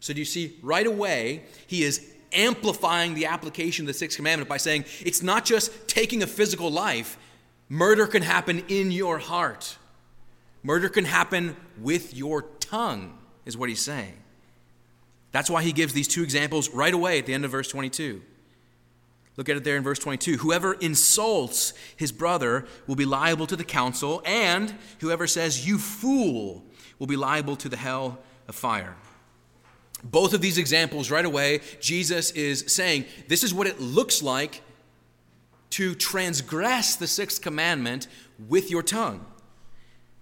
So, 0.00 0.14
do 0.14 0.18
you 0.18 0.24
see, 0.24 0.56
right 0.62 0.86
away, 0.86 1.44
he 1.66 1.84
is 1.84 2.12
amplifying 2.34 3.14
the 3.14 3.26
application 3.26 3.84
of 3.84 3.86
the 3.88 3.94
sixth 3.94 4.16
commandment 4.16 4.48
by 4.48 4.56
saying 4.56 4.84
it's 5.00 5.22
not 5.22 5.44
just 5.44 5.88
taking 5.88 6.22
a 6.22 6.26
physical 6.26 6.70
life, 6.70 7.18
murder 7.68 8.06
can 8.06 8.22
happen 8.22 8.64
in 8.68 8.90
your 8.90 9.18
heart. 9.18 9.76
Murder 10.62 10.88
can 10.88 11.04
happen 11.04 11.56
with 11.80 12.14
your 12.14 12.42
tongue, 12.60 13.18
is 13.44 13.56
what 13.56 13.68
he's 13.68 13.82
saying. 13.82 14.14
That's 15.32 15.50
why 15.50 15.62
he 15.62 15.72
gives 15.72 15.92
these 15.92 16.08
two 16.08 16.22
examples 16.22 16.70
right 16.70 16.92
away 16.92 17.18
at 17.18 17.26
the 17.26 17.34
end 17.34 17.44
of 17.44 17.50
verse 17.50 17.68
22. 17.68 18.22
Look 19.36 19.48
at 19.48 19.56
it 19.56 19.64
there 19.64 19.76
in 19.76 19.82
verse 19.82 19.98
22. 19.98 20.36
Whoever 20.36 20.74
insults 20.74 21.72
his 21.96 22.12
brother 22.12 22.66
will 22.86 22.96
be 22.96 23.06
liable 23.06 23.46
to 23.46 23.56
the 23.56 23.64
council, 23.64 24.22
and 24.26 24.74
whoever 25.00 25.26
says, 25.26 25.66
You 25.66 25.78
fool, 25.78 26.64
will 26.98 27.06
be 27.06 27.16
liable 27.16 27.56
to 27.56 27.68
the 27.68 27.76
hell 27.76 28.18
of 28.46 28.54
fire. 28.54 28.94
Both 30.04 30.34
of 30.34 30.40
these 30.40 30.58
examples, 30.58 31.10
right 31.10 31.24
away, 31.24 31.60
Jesus 31.80 32.30
is 32.32 32.64
saying, 32.66 33.04
This 33.28 33.44
is 33.44 33.54
what 33.54 33.66
it 33.66 33.80
looks 33.80 34.22
like 34.22 34.62
to 35.70 35.94
transgress 35.94 36.96
the 36.96 37.06
sixth 37.06 37.40
commandment 37.40 38.08
with 38.48 38.70
your 38.70 38.82
tongue. 38.82 39.24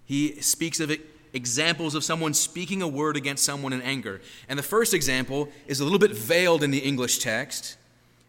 He 0.05 0.41
speaks 0.41 0.81
of 0.81 0.93
examples 1.33 1.95
of 1.95 2.05
someone 2.05 2.35
speaking 2.35 2.83
a 2.83 2.89
word 2.89 3.17
against 3.17 3.45
someone 3.45 3.73
in 3.73 3.83
anger. 3.83 4.21
And 4.49 4.59
the 4.59 4.63
first 4.63 4.95
example 4.95 5.49
is 5.67 5.81
a 5.81 5.85
little 5.85 5.99
bit 5.99 6.13
veiled 6.13 6.63
in 6.63 6.71
the 6.71 6.79
English 6.79 7.19
text. 7.19 7.77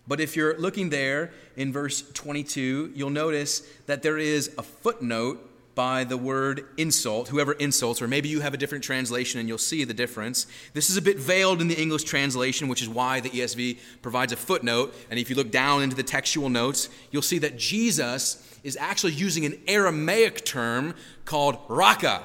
But 0.08 0.20
if 0.20 0.36
you're 0.36 0.58
looking 0.58 0.89
there 0.89 1.31
in 1.55 1.72
verse 1.72 2.01
22, 2.13 2.93
you'll 2.96 3.10
notice 3.10 3.62
that 3.86 4.01
there 4.01 4.17
is 4.17 4.51
a 4.58 4.63
footnote 4.63 5.48
by 5.75 6.04
the 6.04 6.18
word 6.18 6.66
insult, 6.78 7.30
whoever 7.30 7.54
insults, 7.54 8.01
or 8.01 8.08
maybe 8.08 8.30
you 8.30 8.42
have 8.42 8.54
a 8.54 8.58
different 8.58 8.84
translation 8.84 9.40
and 9.40 9.48
you'll 9.48 9.58
see 9.58 9.84
the 9.84 9.94
difference. 9.94 10.48
This 10.74 10.90
is 10.90 10.98
a 10.98 11.01
bit 11.01 11.18
veiled 11.18 11.62
in 11.62 11.68
the 11.68 11.82
English 11.82 12.04
translation, 12.04 12.68
which 12.68 12.82
is 12.82 12.90
why 12.90 13.20
the 13.20 13.30
ESV 13.30 13.80
provides 14.01 14.34
a 14.34 14.36
footnote. 14.36 14.94
And 15.10 15.20
if 15.20 15.30
you 15.30 15.36
look 15.36 15.51
down 15.51 15.84
into 15.84 15.96
the 15.96 16.04
textual 16.04 16.50
notes, 16.50 16.90
you'll 17.12 17.22
see 17.22 17.40
that 17.40 17.58
Jesus 17.58 18.60
is 18.63 18.78
actually 18.78 19.13
using 19.13 19.46
an 19.46 19.60
Aramaic 19.68 20.46
term 20.46 20.94
called 21.25 21.58
raka. 21.68 22.24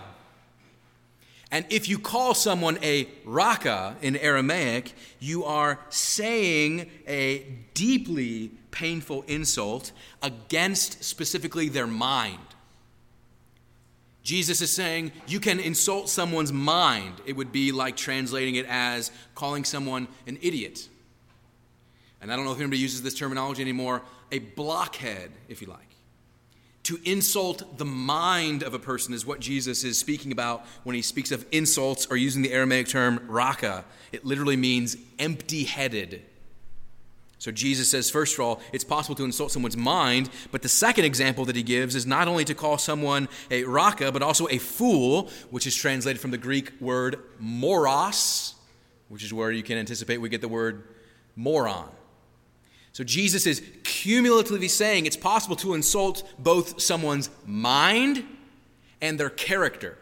And 1.50 1.64
if 1.70 1.88
you 1.88 1.98
call 1.98 2.34
someone 2.34 2.78
a 2.82 3.08
raka 3.24 3.96
in 4.02 4.16
Aramaic, 4.16 4.94
you 5.20 5.44
are 5.44 5.78
saying 5.90 6.90
a 7.06 7.46
deeply 7.74 8.50
painful 8.72 9.22
insult 9.22 9.92
against 10.22 11.04
specifically 11.04 11.68
their 11.68 11.86
mind. 11.86 12.38
Jesus 14.26 14.60
is 14.60 14.74
saying 14.74 15.12
you 15.28 15.38
can 15.38 15.60
insult 15.60 16.08
someone's 16.08 16.52
mind. 16.52 17.14
It 17.26 17.36
would 17.36 17.52
be 17.52 17.70
like 17.70 17.96
translating 17.96 18.56
it 18.56 18.66
as 18.68 19.12
calling 19.36 19.62
someone 19.62 20.08
an 20.26 20.36
idiot. 20.42 20.88
And 22.20 22.32
I 22.32 22.34
don't 22.34 22.44
know 22.44 22.50
if 22.50 22.58
anybody 22.58 22.78
uses 22.78 23.02
this 23.02 23.14
terminology 23.14 23.62
anymore, 23.62 24.02
a 24.32 24.40
blockhead, 24.40 25.30
if 25.48 25.62
you 25.62 25.68
like. 25.68 25.78
To 26.84 26.98
insult 27.04 27.78
the 27.78 27.84
mind 27.84 28.64
of 28.64 28.74
a 28.74 28.80
person 28.80 29.14
is 29.14 29.24
what 29.24 29.38
Jesus 29.38 29.84
is 29.84 29.96
speaking 29.96 30.32
about 30.32 30.66
when 30.82 30.96
he 30.96 31.02
speaks 31.02 31.30
of 31.30 31.46
insults 31.52 32.08
or 32.10 32.16
using 32.16 32.42
the 32.42 32.52
Aramaic 32.52 32.88
term 32.88 33.20
raka. 33.28 33.84
It 34.10 34.24
literally 34.24 34.56
means 34.56 34.96
empty 35.20 35.62
headed. 35.62 36.24
So 37.38 37.50
Jesus 37.52 37.90
says, 37.90 38.10
first 38.10 38.34
of 38.34 38.40
all, 38.40 38.60
it's 38.72 38.84
possible 38.84 39.14
to 39.16 39.24
insult 39.24 39.52
someone's 39.52 39.76
mind, 39.76 40.30
but 40.52 40.62
the 40.62 40.68
second 40.68 41.04
example 41.04 41.44
that 41.44 41.56
he 41.56 41.62
gives 41.62 41.94
is 41.94 42.06
not 42.06 42.28
only 42.28 42.44
to 42.46 42.54
call 42.54 42.78
someone 42.78 43.28
a 43.50 43.64
raka, 43.64 44.10
but 44.10 44.22
also 44.22 44.48
a 44.48 44.58
fool, 44.58 45.30
which 45.50 45.66
is 45.66 45.76
translated 45.76 46.20
from 46.20 46.30
the 46.30 46.38
Greek 46.38 46.72
word 46.80 47.18
moros, 47.38 48.54
which 49.08 49.22
is 49.22 49.32
where 49.32 49.50
you 49.50 49.62
can 49.62 49.76
anticipate 49.76 50.18
we 50.18 50.30
get 50.30 50.40
the 50.40 50.48
word 50.48 50.84
moron. 51.36 51.90
So 52.92 53.04
Jesus 53.04 53.46
is 53.46 53.62
cumulatively 53.84 54.68
saying 54.68 55.04
it's 55.04 55.18
possible 55.18 55.56
to 55.56 55.74
insult 55.74 56.26
both 56.38 56.80
someone's 56.80 57.28
mind 57.44 58.24
and 59.02 59.20
their 59.20 59.28
character, 59.28 59.98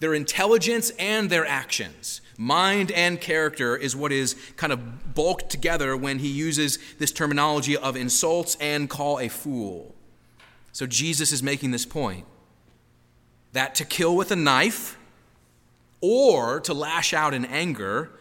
their 0.00 0.14
intelligence 0.14 0.90
and 0.98 1.30
their 1.30 1.46
actions. 1.46 2.20
Mind 2.40 2.92
and 2.92 3.20
character 3.20 3.76
is 3.76 3.96
what 3.96 4.12
is 4.12 4.36
kind 4.56 4.72
of 4.72 5.12
bulked 5.14 5.50
together 5.50 5.96
when 5.96 6.20
he 6.20 6.28
uses 6.28 6.78
this 6.98 7.10
terminology 7.10 7.76
of 7.76 7.96
insults 7.96 8.56
and 8.60 8.88
call 8.88 9.18
a 9.18 9.26
fool. 9.28 9.96
So 10.70 10.86
Jesus 10.86 11.32
is 11.32 11.42
making 11.42 11.72
this 11.72 11.84
point 11.84 12.24
that 13.52 13.74
to 13.74 13.84
kill 13.84 14.14
with 14.14 14.30
a 14.30 14.36
knife 14.36 14.96
or 16.00 16.60
to 16.60 16.72
lash 16.72 17.12
out 17.12 17.34
in 17.34 17.44
anger 17.44 18.12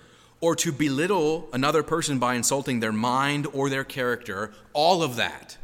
or 0.41 0.55
to 0.55 0.71
belittle 0.71 1.47
another 1.53 1.83
person 1.83 2.17
by 2.17 2.33
insulting 2.33 2.79
their 2.79 2.91
mind 2.91 3.45
or 3.53 3.69
their 3.69 3.83
character, 3.83 4.51
all 4.73 5.03
of 5.03 5.15
that 5.17 5.57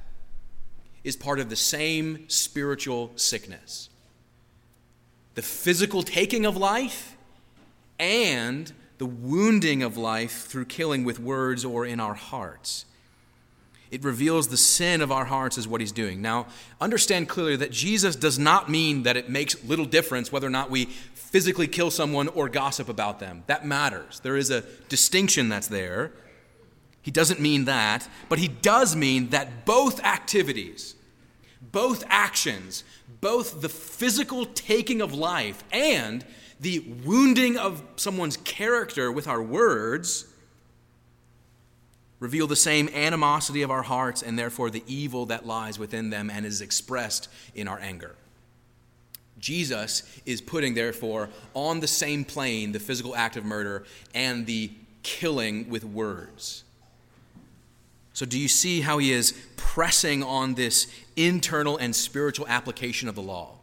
is 1.04 1.16
part 1.16 1.40
of 1.40 1.50
the 1.50 1.56
same 1.56 2.30
spiritual 2.30 3.12
sickness. 3.16 3.90
The 5.34 5.42
physical 5.42 6.04
taking 6.04 6.46
of 6.46 6.56
life 6.56 7.18
and 8.04 8.74
the 8.98 9.06
wounding 9.06 9.82
of 9.82 9.96
life 9.96 10.46
through 10.46 10.66
killing 10.66 11.06
with 11.06 11.20
words 11.20 11.64
or 11.64 11.86
in 11.86 12.00
our 12.00 12.14
hearts. 12.14 12.86
It 13.92 14.04
reveals 14.04 14.48
the 14.48 14.58
sin 14.58 15.02
of 15.02 15.12
our 15.12 15.26
hearts, 15.26 15.58
is 15.58 15.68
what 15.68 15.80
he's 15.80 15.92
doing. 15.92 16.22
Now, 16.22 16.48
understand 16.82 17.30
clearly 17.30 17.56
that 17.58 17.72
Jesus 17.72 18.16
does 18.16 18.38
not 18.38 18.70
mean 18.70 19.04
that 19.04 19.16
it 19.16 19.30
makes 19.30 19.64
little 19.64 19.86
difference 19.86 20.32
whether 20.32 20.48
or 20.48 20.50
not 20.50 20.70
we 20.70 20.86
physically 21.14 21.68
kill 21.68 21.92
someone 21.92 22.28
or 22.30 22.50
gossip 22.50 22.90
about 22.90 23.20
them. 23.20 23.44
That 23.48 23.66
matters. 23.66 24.20
There 24.20 24.36
is 24.36 24.50
a 24.50 24.62
distinction 24.90 25.48
that's 25.48 25.68
there. 25.68 26.12
He 27.02 27.12
doesn't 27.12 27.40
mean 27.40 27.66
that, 27.66 28.08
but 28.30 28.40
he 28.40 28.48
does 28.48 28.96
mean 28.96 29.30
that 29.30 29.66
both 29.66 30.04
activities, 30.04 30.96
both 31.62 32.04
actions, 32.08 32.84
both 33.22 33.62
the 33.62 33.70
physical 33.70 34.46
taking 34.46 35.02
of 35.02 35.14
life 35.14 35.64
and 35.72 36.26
the 36.64 36.80
wounding 37.04 37.58
of 37.58 37.84
someone's 37.98 38.38
character 38.38 39.12
with 39.12 39.28
our 39.28 39.44
words 39.44 40.26
reveal 42.20 42.48
the 42.48 42.56
same 42.56 42.88
animosity 42.90 43.64
of 43.64 43.70
our 43.70 43.82
hearts 43.82 44.24
and 44.24 44.40
therefore 44.40 44.70
the 44.70 44.82
evil 44.88 45.26
that 45.26 45.46
lies 45.46 45.78
within 45.78 46.10
them 46.10 46.30
and 46.30 46.46
is 46.46 46.62
expressed 46.62 47.28
in 47.54 47.68
our 47.68 47.78
anger. 47.80 48.16
Jesus 49.40 50.04
is 50.26 50.40
putting, 50.40 50.74
therefore, 50.74 51.28
on 51.54 51.82
the 51.82 51.88
same 51.88 52.24
plane 52.24 52.72
the 52.72 52.80
physical 52.80 53.14
act 53.14 53.36
of 53.36 53.44
murder 53.44 53.84
and 54.16 54.46
the 54.46 54.72
killing 55.04 55.70
with 55.70 55.84
words. 55.84 56.64
So, 58.14 58.26
do 58.26 58.40
you 58.40 58.48
see 58.48 58.80
how 58.80 59.00
he 59.00 59.12
is 59.12 59.34
pressing 59.58 60.24
on 60.24 60.54
this 60.54 60.88
internal 61.18 61.76
and 61.76 61.94
spiritual 61.94 62.48
application 62.48 63.10
of 63.10 63.16
the 63.16 63.22
law? 63.22 63.58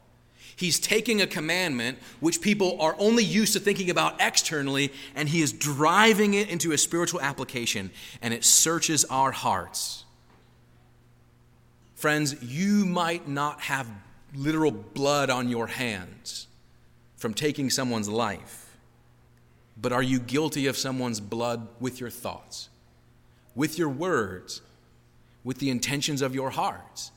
He's 0.60 0.78
taking 0.78 1.22
a 1.22 1.26
commandment 1.26 1.98
which 2.20 2.40
people 2.40 2.80
are 2.80 2.94
only 2.98 3.24
used 3.24 3.54
to 3.54 3.60
thinking 3.60 3.88
about 3.90 4.20
externally, 4.20 4.92
and 5.14 5.28
he 5.28 5.40
is 5.40 5.52
driving 5.52 6.34
it 6.34 6.48
into 6.50 6.72
a 6.72 6.78
spiritual 6.78 7.20
application, 7.20 7.90
and 8.20 8.34
it 8.34 8.44
searches 8.44 9.04
our 9.06 9.32
hearts. 9.32 10.04
Friends, 11.94 12.42
you 12.42 12.84
might 12.84 13.26
not 13.26 13.62
have 13.62 13.88
literal 14.34 14.70
blood 14.70 15.30
on 15.30 15.48
your 15.48 15.66
hands 15.66 16.46
from 17.16 17.34
taking 17.34 17.70
someone's 17.70 18.08
life, 18.08 18.76
but 19.80 19.92
are 19.92 20.02
you 20.02 20.20
guilty 20.20 20.66
of 20.66 20.76
someone's 20.76 21.20
blood 21.20 21.66
with 21.80 22.00
your 22.00 22.10
thoughts? 22.10 22.68
with 23.54 23.78
your 23.78 23.88
words, 23.88 24.62
with 25.44 25.58
the 25.58 25.70
intentions 25.70 26.22
of 26.22 26.34
your 26.34 26.50
hearts. 26.50 27.10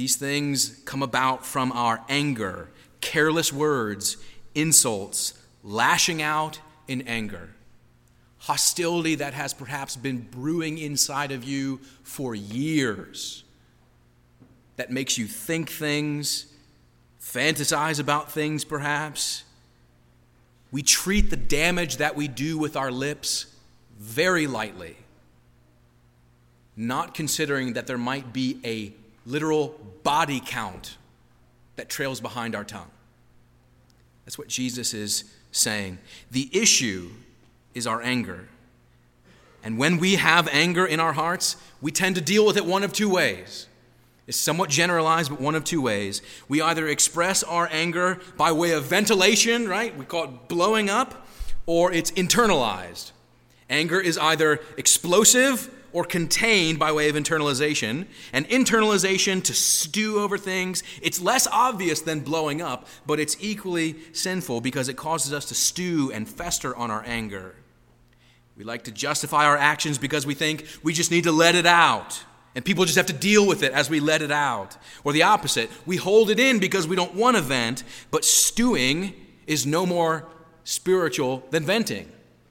These 0.00 0.16
things 0.16 0.80
come 0.86 1.02
about 1.02 1.44
from 1.44 1.72
our 1.72 2.02
anger, 2.08 2.70
careless 3.02 3.52
words, 3.52 4.16
insults, 4.54 5.34
lashing 5.62 6.22
out 6.22 6.58
in 6.88 7.02
anger, 7.02 7.50
hostility 8.38 9.16
that 9.16 9.34
has 9.34 9.52
perhaps 9.52 9.96
been 9.96 10.22
brewing 10.22 10.78
inside 10.78 11.32
of 11.32 11.44
you 11.44 11.80
for 12.02 12.34
years, 12.34 13.44
that 14.76 14.90
makes 14.90 15.18
you 15.18 15.26
think 15.26 15.68
things, 15.68 16.46
fantasize 17.20 18.00
about 18.00 18.32
things 18.32 18.64
perhaps. 18.64 19.44
We 20.72 20.82
treat 20.82 21.28
the 21.28 21.36
damage 21.36 21.98
that 21.98 22.16
we 22.16 22.26
do 22.26 22.56
with 22.56 22.74
our 22.74 22.90
lips 22.90 23.54
very 23.98 24.46
lightly, 24.46 24.96
not 26.74 27.12
considering 27.12 27.74
that 27.74 27.86
there 27.86 27.98
might 27.98 28.32
be 28.32 28.60
a 28.64 28.94
literal 29.26 29.78
body 30.02 30.42
count 30.44 30.96
that 31.76 31.88
trails 31.88 32.20
behind 32.20 32.54
our 32.54 32.64
tongue. 32.64 32.90
That's 34.24 34.38
what 34.38 34.48
Jesus 34.48 34.94
is 34.94 35.24
saying. 35.52 35.98
The 36.30 36.48
issue 36.52 37.10
is 37.74 37.86
our 37.86 38.02
anger. 38.02 38.48
And 39.62 39.78
when 39.78 39.98
we 39.98 40.16
have 40.16 40.48
anger 40.48 40.86
in 40.86 41.00
our 41.00 41.12
hearts, 41.12 41.56
we 41.80 41.90
tend 41.90 42.14
to 42.16 42.20
deal 42.20 42.46
with 42.46 42.56
it 42.56 42.64
one 42.64 42.82
of 42.82 42.92
two 42.92 43.10
ways. 43.10 43.66
It's 44.26 44.38
somewhat 44.38 44.70
generalized, 44.70 45.30
but 45.30 45.40
one 45.40 45.54
of 45.54 45.64
two 45.64 45.82
ways. 45.82 46.22
We 46.48 46.62
either 46.62 46.86
express 46.86 47.42
our 47.42 47.68
anger 47.72 48.20
by 48.36 48.52
way 48.52 48.70
of 48.70 48.84
ventilation, 48.84 49.68
right? 49.68 49.96
We 49.96 50.04
call 50.04 50.24
it 50.24 50.48
blowing 50.48 50.88
up, 50.88 51.26
or 51.66 51.92
it's 51.92 52.12
internalized. 52.12 53.10
Anger 53.68 54.00
is 54.00 54.16
either 54.16 54.60
explosive 54.76 55.74
or 55.92 56.04
contained 56.04 56.78
by 56.78 56.92
way 56.92 57.08
of 57.08 57.16
internalization. 57.16 58.06
And 58.32 58.48
internalization 58.48 59.42
to 59.44 59.54
stew 59.54 60.20
over 60.20 60.38
things, 60.38 60.82
it's 61.02 61.20
less 61.20 61.46
obvious 61.46 62.00
than 62.00 62.20
blowing 62.20 62.62
up, 62.62 62.86
but 63.06 63.20
it's 63.20 63.36
equally 63.40 63.96
sinful 64.12 64.60
because 64.60 64.88
it 64.88 64.96
causes 64.96 65.32
us 65.32 65.46
to 65.46 65.54
stew 65.54 66.10
and 66.12 66.28
fester 66.28 66.74
on 66.76 66.90
our 66.90 67.02
anger. 67.06 67.54
We 68.56 68.64
like 68.64 68.84
to 68.84 68.90
justify 68.90 69.46
our 69.46 69.56
actions 69.56 69.96
because 69.96 70.26
we 70.26 70.34
think 70.34 70.66
we 70.82 70.92
just 70.92 71.10
need 71.10 71.24
to 71.24 71.32
let 71.32 71.54
it 71.54 71.66
out. 71.66 72.22
And 72.54 72.64
people 72.64 72.84
just 72.84 72.96
have 72.96 73.06
to 73.06 73.12
deal 73.12 73.46
with 73.46 73.62
it 73.62 73.72
as 73.72 73.88
we 73.88 74.00
let 74.00 74.22
it 74.22 74.32
out. 74.32 74.76
Or 75.04 75.12
the 75.12 75.22
opposite, 75.22 75.70
we 75.86 75.96
hold 75.96 76.30
it 76.30 76.40
in 76.40 76.58
because 76.58 76.86
we 76.86 76.96
don't 76.96 77.14
want 77.14 77.36
to 77.36 77.42
vent, 77.42 77.84
but 78.10 78.24
stewing 78.24 79.14
is 79.46 79.66
no 79.66 79.86
more 79.86 80.26
spiritual 80.64 81.44
than 81.50 81.64
venting 81.64 82.10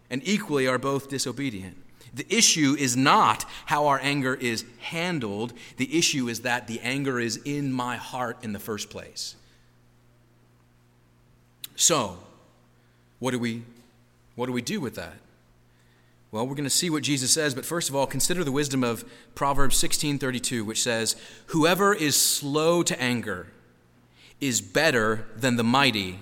and 0.10 0.22
equally 0.26 0.68
are 0.68 0.78
both 0.78 1.10
disobedient. 1.10 1.78
The 2.20 2.36
issue 2.36 2.76
is 2.78 2.98
not 2.98 3.46
how 3.68 3.88
our 3.88 3.98
anger 4.04 4.36
is 4.36 4.66
handled, 4.80 5.54
the 5.78 5.98
issue 5.98 6.28
is 6.28 6.42
that 6.42 6.68
the 6.68 6.82
anger 6.82 7.18
is 7.18 7.38
in 7.46 7.72
my 7.72 7.96
heart 7.96 8.36
in 8.44 8.52
the 8.52 8.60
first 8.60 8.90
place. 8.90 9.38
So, 11.78 12.18
what 13.20 13.32
do 13.32 13.40
we 13.40 13.64
what 14.36 14.48
do 14.48 14.52
we 14.52 14.62
do 14.62 14.82
with 14.82 14.96
that? 14.96 15.14
Well, 16.30 16.46
we're 16.46 16.56
going 16.56 16.66
to 16.66 16.70
see 16.70 16.90
what 16.90 17.04
Jesus 17.04 17.32
says, 17.32 17.56
but 17.56 17.66
first 17.66 17.88
of 17.88 17.96
all, 17.96 18.06
consider 18.06 18.44
the 18.44 18.52
wisdom 18.52 18.84
of 18.84 19.06
Proverbs 19.34 19.78
16:32, 19.82 20.66
which 20.66 20.84
says, 20.84 21.16
"Whoever 21.48 21.94
is 21.94 22.18
slow 22.18 22.84
to 22.84 23.02
anger 23.02 23.48
is 24.42 24.60
better 24.60 25.26
than 25.38 25.56
the 25.56 25.64
mighty, 25.64 26.20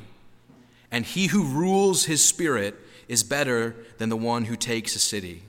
and 0.92 1.06
he 1.06 1.26
who 1.28 1.44
rules 1.44 2.06
his 2.06 2.24
spirit 2.24 2.76
is 3.08 3.24
better 3.24 3.76
than 3.98 4.10
the 4.10 4.16
one 4.16 4.46
who 4.46 4.56
takes 4.56 4.96
a 4.96 5.00
city. 5.00 5.42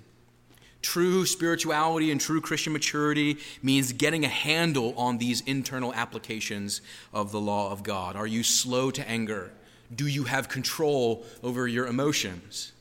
True 0.88 1.26
spirituality 1.26 2.10
and 2.10 2.18
true 2.18 2.40
Christian 2.40 2.72
maturity 2.72 3.36
means 3.62 3.92
getting 3.92 4.24
a 4.24 4.28
handle 4.28 4.94
on 4.96 5.18
these 5.18 5.42
internal 5.42 5.92
applications 5.92 6.80
of 7.12 7.30
the 7.30 7.38
law 7.38 7.70
of 7.70 7.82
God. 7.82 8.16
Are 8.16 8.26
you 8.26 8.42
slow 8.42 8.90
to 8.92 9.06
anger? 9.06 9.52
Do 9.94 10.06
you 10.06 10.24
have 10.24 10.48
control 10.48 11.26
over 11.42 11.68
your 11.68 11.86
emotions? 11.86 12.72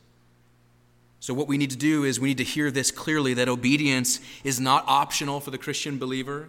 So, 1.19 1.33
what 1.33 1.49
we 1.49 1.57
need 1.57 1.71
to 1.71 1.75
do 1.75 2.05
is 2.05 2.17
we 2.17 2.29
need 2.29 2.37
to 2.37 2.45
hear 2.45 2.71
this 2.71 2.91
clearly 2.91 3.33
that 3.33 3.49
obedience 3.49 4.21
is 4.45 4.57
not 4.57 4.85
optional 4.87 5.41
for 5.41 5.51
the 5.51 5.57
Christian 5.57 5.97
believer. 5.97 6.47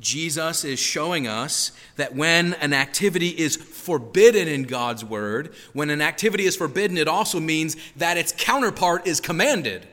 Jesus 0.00 0.64
is 0.64 0.80
showing 0.80 1.28
us 1.28 1.70
that 1.94 2.16
when 2.16 2.54
an 2.54 2.72
activity 2.72 3.28
is 3.28 3.54
forbidden 3.54 4.48
in 4.48 4.64
God's 4.64 5.04
word, 5.04 5.54
when 5.72 5.90
an 5.90 6.02
activity 6.02 6.44
is 6.44 6.56
forbidden, 6.56 6.98
it 6.98 7.06
also 7.06 7.38
means 7.38 7.76
that 7.94 8.16
its 8.16 8.34
counterpart 8.36 9.06
is 9.06 9.20
commanded. 9.20 9.86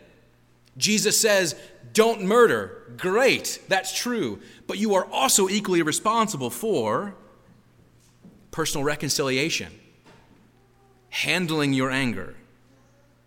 Jesus 0.78 1.20
says, 1.20 1.56
Don't 1.94 2.24
murder. 2.24 2.94
Great, 2.98 3.62
that's 3.68 3.96
true. 3.98 4.40
But 4.68 4.78
you 4.78 4.96
are 4.96 5.06
also 5.06 5.50
equally 5.50 5.82
responsible 5.82 6.50
for 6.50 7.16
personal 8.52 8.84
reconciliation, 8.84 9.72
handling 11.10 11.74
your 11.74 11.92
anger 11.92 12.36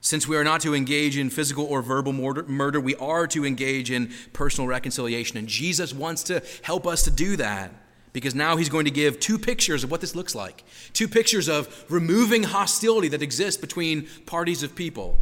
since 0.01 0.29
we 0.29 0.37
are 0.37 0.45
not 0.45 0.61
to 0.61 0.75
engage 0.75 1.17
in 1.17 1.29
physical 1.29 1.65
or 1.65 1.83
verbal 1.83 2.13
murder, 2.13 2.81
we 2.81 2.95
are 2.97 3.27
to 3.27 3.45
engage 3.45 3.91
in 3.91 4.13
personal 4.33 4.69
reconciliation. 4.69 5.37
And 5.37 5.49
Jesus 5.49 5.93
wants 5.93 6.23
to 6.25 6.43
help 6.63 6.87
us 6.87 7.03
to 7.05 7.11
do 7.11 7.37
that 7.37 7.73
because 8.13 8.35
now 8.35 8.57
he's 8.57 8.69
going 8.69 8.85
to 8.85 8.91
give 8.91 9.19
two 9.19 9.39
pictures 9.39 9.85
of 9.85 9.91
what 9.91 10.01
this 10.01 10.15
looks 10.15 10.35
like 10.35 10.65
two 10.93 11.09
pictures 11.09 11.49
of 11.49 11.85
removing 11.89 12.45
hostility 12.45 13.09
that 13.09 13.23
exists 13.23 13.61
between 13.61 14.09
parties 14.25 14.63
of 14.63 14.75
people, 14.75 15.19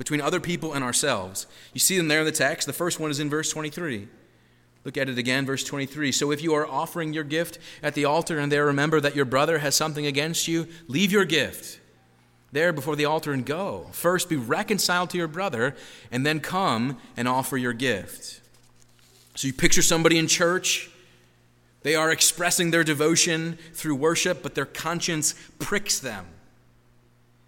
between 0.00 0.22
other 0.22 0.40
people 0.40 0.72
and 0.72 0.82
ourselves. 0.82 1.46
You 1.74 1.78
see 1.78 1.98
them 1.98 2.08
there 2.08 2.20
in 2.20 2.24
the 2.24 2.32
text. 2.32 2.66
The 2.66 2.72
first 2.72 2.98
one 2.98 3.10
is 3.10 3.20
in 3.20 3.28
verse 3.28 3.50
23. 3.50 4.08
Look 4.82 4.96
at 4.96 5.10
it 5.10 5.18
again, 5.18 5.44
verse 5.44 5.62
23. 5.62 6.10
So 6.10 6.30
if 6.30 6.42
you 6.42 6.54
are 6.54 6.66
offering 6.66 7.12
your 7.12 7.22
gift 7.22 7.58
at 7.82 7.94
the 7.94 8.06
altar 8.06 8.38
and 8.38 8.50
there 8.50 8.64
remember 8.64 8.98
that 9.02 9.14
your 9.14 9.26
brother 9.26 9.58
has 9.58 9.76
something 9.76 10.06
against 10.06 10.48
you, 10.48 10.68
leave 10.88 11.12
your 11.12 11.26
gift 11.26 11.80
there 12.50 12.72
before 12.72 12.96
the 12.96 13.04
altar 13.04 13.32
and 13.32 13.44
go. 13.44 13.88
First, 13.92 14.30
be 14.30 14.36
reconciled 14.36 15.10
to 15.10 15.18
your 15.18 15.28
brother, 15.28 15.76
and 16.10 16.24
then 16.24 16.40
come 16.40 16.96
and 17.14 17.28
offer 17.28 17.58
your 17.58 17.74
gift. 17.74 18.40
So 19.34 19.48
you 19.48 19.52
picture 19.52 19.82
somebody 19.82 20.16
in 20.16 20.28
church. 20.28 20.88
They 21.82 21.94
are 21.94 22.10
expressing 22.10 22.70
their 22.70 22.84
devotion 22.84 23.58
through 23.74 23.96
worship, 23.96 24.42
but 24.42 24.54
their 24.54 24.64
conscience 24.64 25.34
pricks 25.58 25.98
them. 25.98 26.24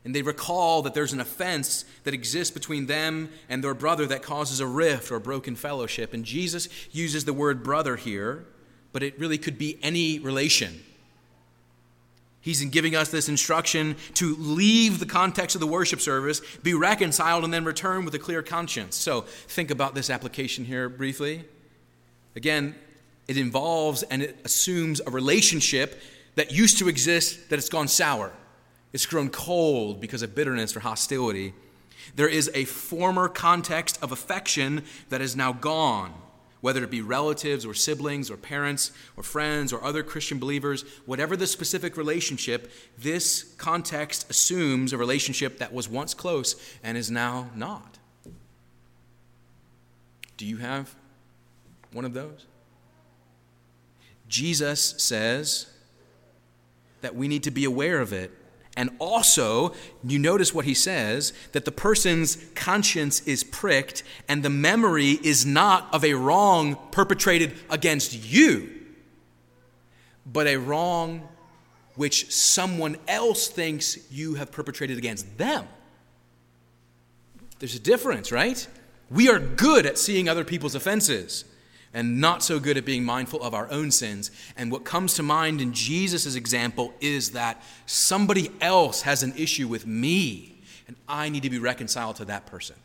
And 0.05 0.15
they 0.15 0.23
recall 0.23 0.83
that 0.83 0.95
there's 0.95 1.13
an 1.13 1.21
offense 1.21 1.85
that 2.05 2.13
exists 2.13 2.53
between 2.53 2.87
them 2.87 3.31
and 3.49 3.63
their 3.63 3.75
brother 3.75 4.05
that 4.07 4.23
causes 4.23 4.59
a 4.59 4.67
rift 4.67 5.13
or 5.13 5.21
broken 5.21 5.55
fellowship. 5.55 6.13
And 6.13 6.25
Jesus 6.25 6.69
uses 6.91 7.25
the 7.25 7.33
word 7.33 7.63
brother 7.63 7.97
here, 7.97 8.45
but 8.93 9.03
it 9.03 9.19
really 9.19 9.39
could 9.39 9.59
be 9.59 9.79
any 9.81 10.19
relation. 10.19 10.83
He's 12.41 12.61
in 12.61 12.71
giving 12.71 12.97
us 12.97 13.09
this 13.09 13.29
instruction 13.29 13.95
to 14.15 14.35
leave 14.35 14.99
the 14.99 15.07
context 15.07 15.55
of 15.55 15.61
the 15.61 15.67
worship 15.69 16.01
service, 16.01 16.43
be 16.65 16.75
reconciled, 16.75 17.45
and 17.45 17.55
then 17.55 17.65
return 17.65 18.05
with 18.05 18.15
a 18.17 18.19
clear 18.19 18.43
conscience. 18.43 18.97
So 18.97 19.21
think 19.21 19.71
about 19.71 19.95
this 19.95 20.11
application 20.11 20.65
here 20.65 20.89
briefly. 20.89 21.45
Again, 22.35 22.75
it 23.29 23.37
involves 23.37 24.03
and 24.03 24.23
it 24.23 24.39
assumes 24.45 25.01
a 25.07 25.11
relationship 25.11 26.01
that 26.35 26.51
used 26.51 26.79
to 26.79 26.89
exist 26.89 27.49
that 27.51 27.61
it's 27.61 27.69
gone 27.69 27.87
sour. 27.87 28.33
It's 28.93 29.07
grown 29.07 29.31
cold 29.31 30.01
because 30.01 30.23
of 30.23 30.35
bitterness 30.35 30.77
or 30.77 30.81
hostility. 30.81 31.55
There 32.15 32.29
is 32.29 32.51
a 32.55 32.65
former 32.65 33.29
context 33.29 33.99
of 34.03 34.13
affection 34.13 34.85
that 35.09 35.21
is 35.21 35.35
now 35.37 35.53
gone 35.53 36.15
whether 36.63 36.85
it 36.85 36.91
be 36.91 37.03
relatives 37.03 37.67
or 37.67 37.75
siblings 37.75 38.31
or 38.31 38.37
parents 38.37 38.93
or 39.17 39.23
friends 39.23 39.73
or 39.73 39.85
other 39.85 40.03
Christian 40.03 40.39
believers, 40.39 40.85
whatever 41.07 41.37
the 41.37 41.47
specific 41.47 41.97
relationship, 41.97 42.71
this 42.97 43.53
context 43.59 44.31
assumes 44.31 44.93
a 44.93 44.97
relationship 44.97 45.59
that 45.59 45.73
was 45.73 45.89
once 45.89 46.15
close 46.15 46.55
and 46.83 46.97
is 46.97 47.11
now 47.11 47.51
not. 47.55 47.99
Do 50.37 50.47
you 50.47 50.59
have 50.59 50.95
one 51.93 52.05
of 52.05 52.15
those? 52.15 52.47
Jesus 54.29 54.95
says 54.99 55.67
that 57.01 57.17
we 57.17 57.27
need 57.27 57.43
to 57.43 57.51
be 57.51 57.65
aware 57.65 58.01
of 58.01 58.13
it 58.13 58.31
And 58.77 58.91
also, 58.99 59.75
you 60.03 60.19
notice 60.19 60.55
what 60.55 60.65
he 60.65 60.75
says 60.75 61.33
that 61.53 61.67
the 61.67 61.73
person's 61.73 62.37
conscience 62.55 63.21
is 63.27 63.45
pricked 63.45 64.03
and 64.29 64.43
the 64.43 64.51
memory 64.51 65.11
is 65.23 65.45
not 65.45 65.93
of 65.93 66.05
a 66.05 66.15
wrong 66.15 66.79
perpetrated 66.91 67.53
against 67.69 68.15
you, 68.33 68.71
but 70.25 70.47
a 70.47 70.57
wrong 70.57 71.29
which 71.97 72.33
someone 72.33 72.97
else 73.07 73.49
thinks 73.49 73.99
you 74.11 74.35
have 74.35 74.51
perpetrated 74.51 74.97
against 74.97 75.37
them. 75.37 75.69
There's 77.59 77.77
a 77.77 77.81
difference, 77.81 78.33
right? 78.33 78.67
We 79.11 79.29
are 79.29 79.39
good 79.39 79.85
at 79.85 79.99
seeing 79.99 80.29
other 80.29 80.45
people's 80.45 80.75
offenses 80.75 81.45
and 81.95 82.21
not 82.21 82.43
so 82.43 82.59
good 82.59 82.77
at 82.77 82.85
being 82.85 83.05
mindful 83.05 83.43
of 83.43 83.55
our 83.55 83.71
own 83.71 83.91
sins. 83.91 84.31
And 84.57 84.73
what 84.73 84.85
comes 84.85 85.15
to 85.15 85.23
mind 85.23 85.61
in 85.61 85.73
Jesus' 85.73 86.35
example 86.35 86.95
is 87.01 87.33
that 87.33 87.63
somebody 87.87 88.51
else 88.61 89.03
has 89.03 89.23
an 89.23 89.35
issue 89.37 89.69
with 89.69 89.87
me, 89.87 90.63
and 90.87 90.97
I 91.09 91.29
need 91.29 91.43
to 91.43 91.51
be 91.51 91.59
reconciled 91.59 92.17
to 92.17 92.25
that 92.27 92.47
person. 92.47 92.77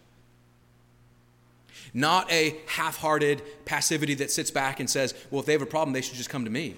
Not 1.93 2.31
a 2.31 2.55
half 2.67 2.97
hearted 2.97 3.41
passivity 3.65 4.13
that 4.15 4.29
sits 4.29 4.51
back 4.51 4.79
and 4.79 4.89
says, 4.89 5.13
well, 5.31 5.39
if 5.39 5.45
they 5.45 5.53
have 5.53 5.61
a 5.61 5.65
problem, 5.65 5.93
they 5.93 6.01
should 6.01 6.17
just 6.17 6.29
come 6.29 6.43
to 6.43 6.51
me. 6.51 6.75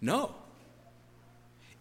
No. 0.00 0.34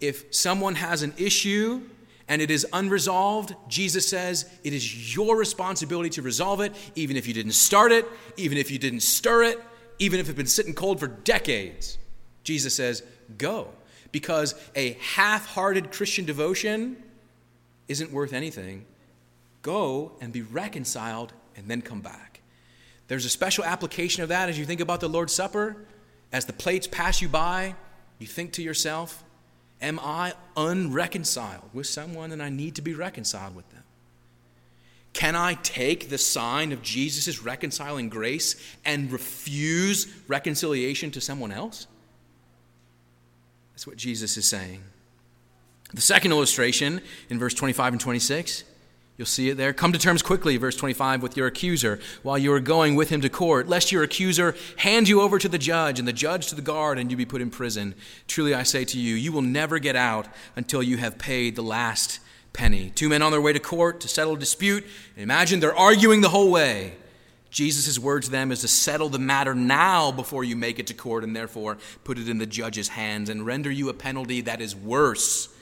If 0.01 0.33
someone 0.33 0.75
has 0.75 1.03
an 1.03 1.13
issue 1.17 1.81
and 2.27 2.41
it 2.41 2.49
is 2.49 2.65
unresolved, 2.73 3.55
Jesus 3.67 4.07
says 4.07 4.49
it 4.63 4.73
is 4.73 5.15
your 5.15 5.37
responsibility 5.37 6.09
to 6.11 6.21
resolve 6.21 6.61
it, 6.61 6.73
even 6.95 7.17
if 7.17 7.27
you 7.27 7.33
didn't 7.33 7.53
start 7.53 7.91
it, 7.91 8.05
even 8.37 8.57
if 8.57 8.71
you 8.71 8.79
didn't 8.79 9.01
stir 9.01 9.43
it, 9.43 9.59
even 9.99 10.19
if 10.19 10.29
it's 10.29 10.37
been 10.37 10.45
sitting 10.45 10.73
cold 10.73 10.99
for 10.99 11.07
decades. 11.07 11.97
Jesus 12.43 12.75
says, 12.75 13.03
go. 13.37 13.67
Because 14.11 14.55
a 14.75 14.93
half 14.93 15.47
hearted 15.47 15.91
Christian 15.91 16.25
devotion 16.25 17.01
isn't 17.87 18.11
worth 18.11 18.33
anything. 18.33 18.85
Go 19.61 20.13
and 20.21 20.31
be 20.31 20.41
reconciled 20.41 21.33
and 21.55 21.67
then 21.67 21.81
come 21.81 22.01
back. 22.01 22.41
There's 23.07 23.25
a 23.25 23.29
special 23.29 23.63
application 23.63 24.23
of 24.23 24.29
that 24.29 24.49
as 24.49 24.57
you 24.57 24.65
think 24.65 24.81
about 24.81 24.99
the 24.99 25.09
Lord's 25.09 25.33
Supper. 25.33 25.85
As 26.31 26.45
the 26.45 26.53
plates 26.53 26.87
pass 26.87 27.21
you 27.21 27.27
by, 27.27 27.75
you 28.17 28.27
think 28.27 28.53
to 28.53 28.63
yourself, 28.63 29.23
Am 29.81 29.99
I 29.99 30.33
unreconciled 30.55 31.69
with 31.73 31.87
someone 31.87 32.31
and 32.31 32.41
I 32.41 32.49
need 32.49 32.75
to 32.75 32.81
be 32.81 32.93
reconciled 32.93 33.55
with 33.55 33.69
them? 33.71 33.83
Can 35.13 35.35
I 35.35 35.53
take 35.55 36.09
the 36.09 36.17
sign 36.17 36.71
of 36.71 36.81
Jesus' 36.81 37.43
reconciling 37.43 38.09
grace 38.09 38.55
and 38.83 39.11
refuse 39.11 40.07
reconciliation 40.27 41.11
to 41.11 41.21
someone 41.21 41.51
else? 41.51 41.87
That's 43.73 43.85
what 43.85 43.97
Jesus 43.97 44.37
is 44.37 44.45
saying. 44.45 44.81
The 45.93 46.01
second 46.01 46.31
illustration 46.31 47.01
in 47.29 47.37
verse 47.37 47.53
25 47.53 47.93
and 47.93 48.01
26 48.01 48.63
You'll 49.15 49.27
see 49.27 49.49
it 49.49 49.57
there. 49.57 49.73
Come 49.73 49.93
to 49.93 49.99
terms 49.99 50.23
quickly, 50.23 50.57
verse 50.57 50.75
25, 50.75 51.21
with 51.21 51.37
your 51.37 51.45
accuser 51.45 51.99
while 52.23 52.37
you 52.37 52.51
are 52.51 52.59
going 52.59 52.95
with 52.95 53.09
him 53.09 53.21
to 53.21 53.29
court, 53.29 53.67
lest 53.67 53.91
your 53.91 54.01
accuser 54.01 54.55
hand 54.77 55.07
you 55.07 55.21
over 55.21 55.37
to 55.37 55.47
the 55.47 55.59
judge 55.59 55.99
and 55.99 56.07
the 56.07 56.13
judge 56.13 56.47
to 56.47 56.55
the 56.55 56.63
guard 56.63 56.97
and 56.97 57.11
you 57.11 57.17
be 57.17 57.25
put 57.25 57.41
in 57.41 57.51
prison. 57.51 57.93
Truly 58.27 58.55
I 58.55 58.63
say 58.63 58.85
to 58.85 58.99
you, 58.99 59.13
you 59.13 59.31
will 59.31 59.43
never 59.43 59.77
get 59.77 59.95
out 59.95 60.27
until 60.55 60.81
you 60.81 60.97
have 60.97 61.19
paid 61.19 61.55
the 61.55 61.61
last 61.61 62.19
penny. 62.53 62.89
Two 62.95 63.09
men 63.09 63.21
on 63.21 63.31
their 63.31 63.41
way 63.41 63.53
to 63.53 63.59
court 63.59 63.99
to 64.01 64.07
settle 64.07 64.33
a 64.33 64.39
dispute. 64.39 64.83
Imagine 65.15 65.59
they're 65.59 65.77
arguing 65.77 66.21
the 66.21 66.29
whole 66.29 66.49
way. 66.49 66.93
Jesus' 67.51 67.99
word 67.99 68.23
to 68.23 68.31
them 68.31 68.51
is 68.51 68.61
to 68.61 68.67
settle 68.67 69.09
the 69.09 69.19
matter 69.19 69.53
now 69.53 70.11
before 70.11 70.43
you 70.43 70.55
make 70.55 70.79
it 70.79 70.87
to 70.87 70.95
court 70.95 71.23
and 71.23 71.35
therefore 71.35 71.77
put 72.03 72.17
it 72.17 72.27
in 72.27 72.39
the 72.39 72.47
judge's 72.47 72.87
hands 72.87 73.29
and 73.29 73.45
render 73.45 73.69
you 73.69 73.89
a 73.89 73.93
penalty 73.93 74.41
that 74.41 74.59
is 74.59 74.75
worse 74.75 75.52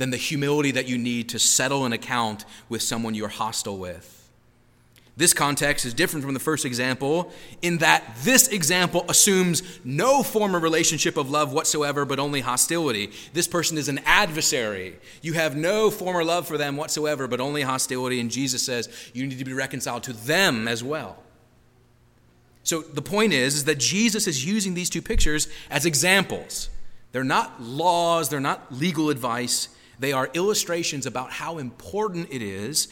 than 0.00 0.10
the 0.10 0.16
humility 0.16 0.70
that 0.70 0.88
you 0.88 0.96
need 0.96 1.28
to 1.28 1.38
settle 1.38 1.84
an 1.84 1.92
account 1.92 2.46
with 2.70 2.80
someone 2.80 3.14
you're 3.14 3.28
hostile 3.28 3.76
with. 3.76 4.16
This 5.14 5.34
context 5.34 5.84
is 5.84 5.92
different 5.92 6.24
from 6.24 6.32
the 6.32 6.40
first 6.40 6.64
example 6.64 7.30
in 7.60 7.78
that 7.78 8.02
this 8.22 8.48
example 8.48 9.04
assumes 9.10 9.62
no 9.84 10.22
form 10.22 10.54
of 10.54 10.62
relationship 10.62 11.18
of 11.18 11.30
love 11.30 11.52
whatsoever, 11.52 12.06
but 12.06 12.18
only 12.18 12.40
hostility. 12.40 13.12
This 13.34 13.46
person 13.46 13.76
is 13.76 13.90
an 13.90 14.00
adversary. 14.06 14.96
You 15.20 15.34
have 15.34 15.54
no 15.54 15.90
former 15.90 16.24
love 16.24 16.48
for 16.48 16.56
them 16.56 16.78
whatsoever, 16.78 17.28
but 17.28 17.38
only 17.38 17.60
hostility. 17.60 18.20
And 18.20 18.30
Jesus 18.30 18.62
says 18.62 18.88
you 19.12 19.26
need 19.26 19.38
to 19.38 19.44
be 19.44 19.52
reconciled 19.52 20.04
to 20.04 20.14
them 20.14 20.66
as 20.66 20.82
well. 20.82 21.22
So 22.62 22.80
the 22.80 23.02
point 23.02 23.34
is, 23.34 23.54
is 23.54 23.64
that 23.66 23.78
Jesus 23.78 24.26
is 24.26 24.46
using 24.46 24.72
these 24.72 24.88
two 24.88 25.02
pictures 25.02 25.46
as 25.68 25.84
examples. 25.84 26.70
They're 27.12 27.22
not 27.22 27.60
laws, 27.60 28.30
they're 28.30 28.40
not 28.40 28.72
legal 28.72 29.10
advice. 29.10 29.68
They 30.00 30.12
are 30.12 30.30
illustrations 30.32 31.04
about 31.04 31.30
how 31.30 31.58
important 31.58 32.28
it 32.32 32.42
is 32.42 32.88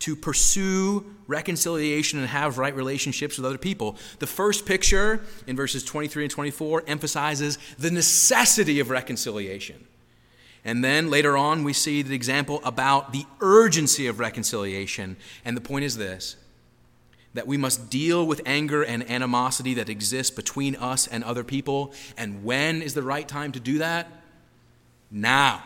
to 0.00 0.14
pursue 0.14 1.06
reconciliation 1.26 2.18
and 2.18 2.28
have 2.28 2.58
right 2.58 2.74
relationships 2.74 3.36
with 3.36 3.46
other 3.46 3.58
people. 3.58 3.96
The 4.18 4.26
first 4.26 4.66
picture 4.66 5.22
in 5.46 5.56
verses 5.56 5.84
23 5.84 6.24
and 6.24 6.30
24 6.30 6.84
emphasizes 6.86 7.58
the 7.78 7.90
necessity 7.90 8.80
of 8.80 8.90
reconciliation. 8.90 9.86
And 10.64 10.84
then 10.84 11.10
later 11.10 11.36
on, 11.36 11.64
we 11.64 11.72
see 11.72 12.02
the 12.02 12.14
example 12.14 12.60
about 12.64 13.12
the 13.12 13.24
urgency 13.40 14.08
of 14.08 14.18
reconciliation. 14.18 15.16
And 15.44 15.56
the 15.56 15.60
point 15.60 15.84
is 15.84 15.96
this 15.96 16.36
that 17.34 17.46
we 17.46 17.56
must 17.56 17.88
deal 17.90 18.26
with 18.26 18.40
anger 18.46 18.82
and 18.82 19.08
animosity 19.08 19.74
that 19.74 19.88
exists 19.88 20.34
between 20.34 20.74
us 20.74 21.06
and 21.06 21.22
other 21.22 21.44
people. 21.44 21.92
And 22.16 22.42
when 22.42 22.82
is 22.82 22.94
the 22.94 23.02
right 23.02 23.28
time 23.28 23.52
to 23.52 23.60
do 23.60 23.78
that? 23.78 24.10
Now 25.10 25.62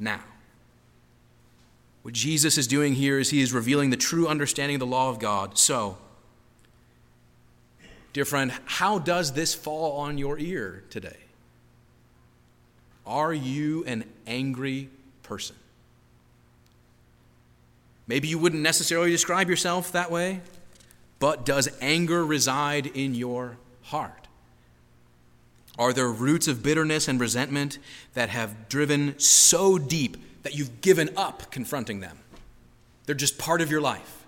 now. 0.00 0.20
What 2.02 2.14
Jesus 2.14 2.56
is 2.56 2.66
doing 2.66 2.94
here 2.94 3.18
is 3.18 3.30
he 3.30 3.42
is 3.42 3.52
revealing 3.52 3.90
the 3.90 3.96
true 3.96 4.26
understanding 4.26 4.76
of 4.76 4.80
the 4.80 4.86
law 4.86 5.10
of 5.10 5.18
God. 5.18 5.58
So, 5.58 5.98
dear 8.14 8.24
friend, 8.24 8.52
how 8.64 8.98
does 8.98 9.34
this 9.34 9.54
fall 9.54 9.98
on 9.98 10.16
your 10.16 10.38
ear 10.38 10.82
today? 10.90 11.18
Are 13.06 13.34
you 13.34 13.84
an 13.84 14.04
angry 14.26 14.88
person? 15.22 15.56
Maybe 18.06 18.28
you 18.28 18.38
wouldn't 18.38 18.62
necessarily 18.62 19.10
describe 19.10 19.48
yourself 19.48 19.92
that 19.92 20.10
way, 20.10 20.40
but 21.18 21.44
does 21.44 21.68
anger 21.80 22.24
reside 22.24 22.86
in 22.86 23.14
your 23.14 23.58
heart? 23.82 24.26
Are 25.80 25.94
there 25.94 26.10
roots 26.10 26.46
of 26.46 26.62
bitterness 26.62 27.08
and 27.08 27.18
resentment 27.18 27.78
that 28.12 28.28
have 28.28 28.68
driven 28.68 29.18
so 29.18 29.78
deep 29.78 30.18
that 30.42 30.54
you've 30.54 30.82
given 30.82 31.08
up 31.16 31.50
confronting 31.50 32.00
them? 32.00 32.18
They're 33.06 33.14
just 33.14 33.38
part 33.38 33.62
of 33.62 33.70
your 33.70 33.80
life. 33.80 34.26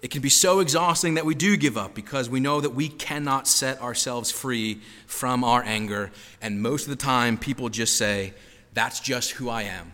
It 0.00 0.10
can 0.10 0.22
be 0.22 0.30
so 0.30 0.60
exhausting 0.60 1.12
that 1.14 1.26
we 1.26 1.34
do 1.34 1.58
give 1.58 1.76
up 1.76 1.94
because 1.94 2.30
we 2.30 2.40
know 2.40 2.58
that 2.58 2.70
we 2.70 2.88
cannot 2.88 3.46
set 3.46 3.82
ourselves 3.82 4.30
free 4.30 4.80
from 5.06 5.44
our 5.44 5.62
anger. 5.62 6.10
And 6.40 6.62
most 6.62 6.84
of 6.84 6.90
the 6.90 6.96
time, 6.96 7.36
people 7.36 7.68
just 7.68 7.98
say, 7.98 8.32
That's 8.72 9.00
just 9.00 9.32
who 9.32 9.50
I 9.50 9.64
am. 9.64 9.92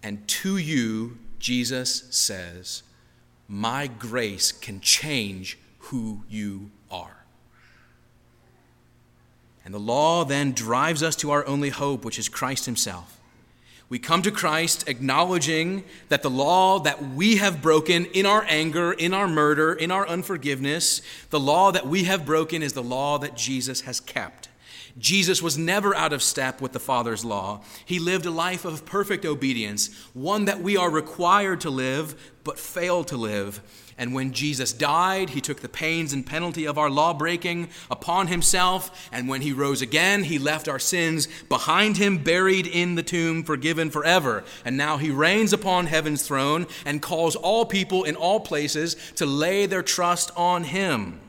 And 0.00 0.28
to 0.28 0.58
you, 0.58 1.18
Jesus 1.40 2.04
says, 2.10 2.84
My 3.48 3.88
grace 3.88 4.52
can 4.52 4.80
change 4.80 5.58
who 5.78 6.22
you 6.28 6.70
are. 6.88 7.21
And 9.64 9.72
the 9.72 9.78
law 9.78 10.24
then 10.24 10.52
drives 10.52 11.02
us 11.02 11.16
to 11.16 11.30
our 11.30 11.46
only 11.46 11.70
hope, 11.70 12.04
which 12.04 12.18
is 12.18 12.28
Christ 12.28 12.66
Himself. 12.66 13.20
We 13.88 13.98
come 13.98 14.22
to 14.22 14.30
Christ 14.30 14.88
acknowledging 14.88 15.84
that 16.08 16.22
the 16.22 16.30
law 16.30 16.78
that 16.78 17.02
we 17.02 17.36
have 17.36 17.60
broken 17.60 18.06
in 18.06 18.24
our 18.24 18.42
anger, 18.48 18.92
in 18.92 19.12
our 19.12 19.28
murder, 19.28 19.74
in 19.74 19.90
our 19.90 20.08
unforgiveness, 20.08 21.02
the 21.28 21.38
law 21.38 21.70
that 21.72 21.86
we 21.86 22.04
have 22.04 22.24
broken 22.24 22.62
is 22.62 22.72
the 22.72 22.82
law 22.82 23.18
that 23.18 23.36
Jesus 23.36 23.82
has 23.82 24.00
kept. 24.00 24.48
Jesus 24.98 25.42
was 25.42 25.58
never 25.58 25.94
out 25.94 26.12
of 26.12 26.22
step 26.22 26.60
with 26.60 26.72
the 26.72 26.80
Father's 26.80 27.24
law. 27.24 27.60
He 27.84 27.98
lived 27.98 28.26
a 28.26 28.30
life 28.30 28.64
of 28.64 28.86
perfect 28.86 29.24
obedience, 29.24 29.90
one 30.14 30.46
that 30.46 30.60
we 30.60 30.76
are 30.76 30.90
required 30.90 31.60
to 31.62 31.70
live 31.70 32.32
but 32.44 32.58
fail 32.58 33.04
to 33.04 33.16
live. 33.16 33.60
And 33.98 34.14
when 34.14 34.32
Jesus 34.32 34.72
died, 34.72 35.30
he 35.30 35.40
took 35.40 35.60
the 35.60 35.68
pains 35.68 36.12
and 36.12 36.24
penalty 36.24 36.64
of 36.64 36.78
our 36.78 36.90
law 36.90 37.12
breaking 37.12 37.68
upon 37.90 38.28
himself. 38.28 39.08
And 39.12 39.28
when 39.28 39.42
he 39.42 39.52
rose 39.52 39.82
again, 39.82 40.24
he 40.24 40.38
left 40.38 40.68
our 40.68 40.78
sins 40.78 41.28
behind 41.48 41.98
him, 41.98 42.18
buried 42.18 42.66
in 42.66 42.94
the 42.94 43.02
tomb, 43.02 43.44
forgiven 43.44 43.90
forever. 43.90 44.44
And 44.64 44.76
now 44.76 44.96
he 44.96 45.10
reigns 45.10 45.52
upon 45.52 45.86
heaven's 45.86 46.26
throne 46.26 46.66
and 46.86 47.02
calls 47.02 47.36
all 47.36 47.66
people 47.66 48.04
in 48.04 48.16
all 48.16 48.40
places 48.40 48.96
to 49.16 49.26
lay 49.26 49.66
their 49.66 49.82
trust 49.82 50.30
on 50.36 50.64
him. 50.64 51.20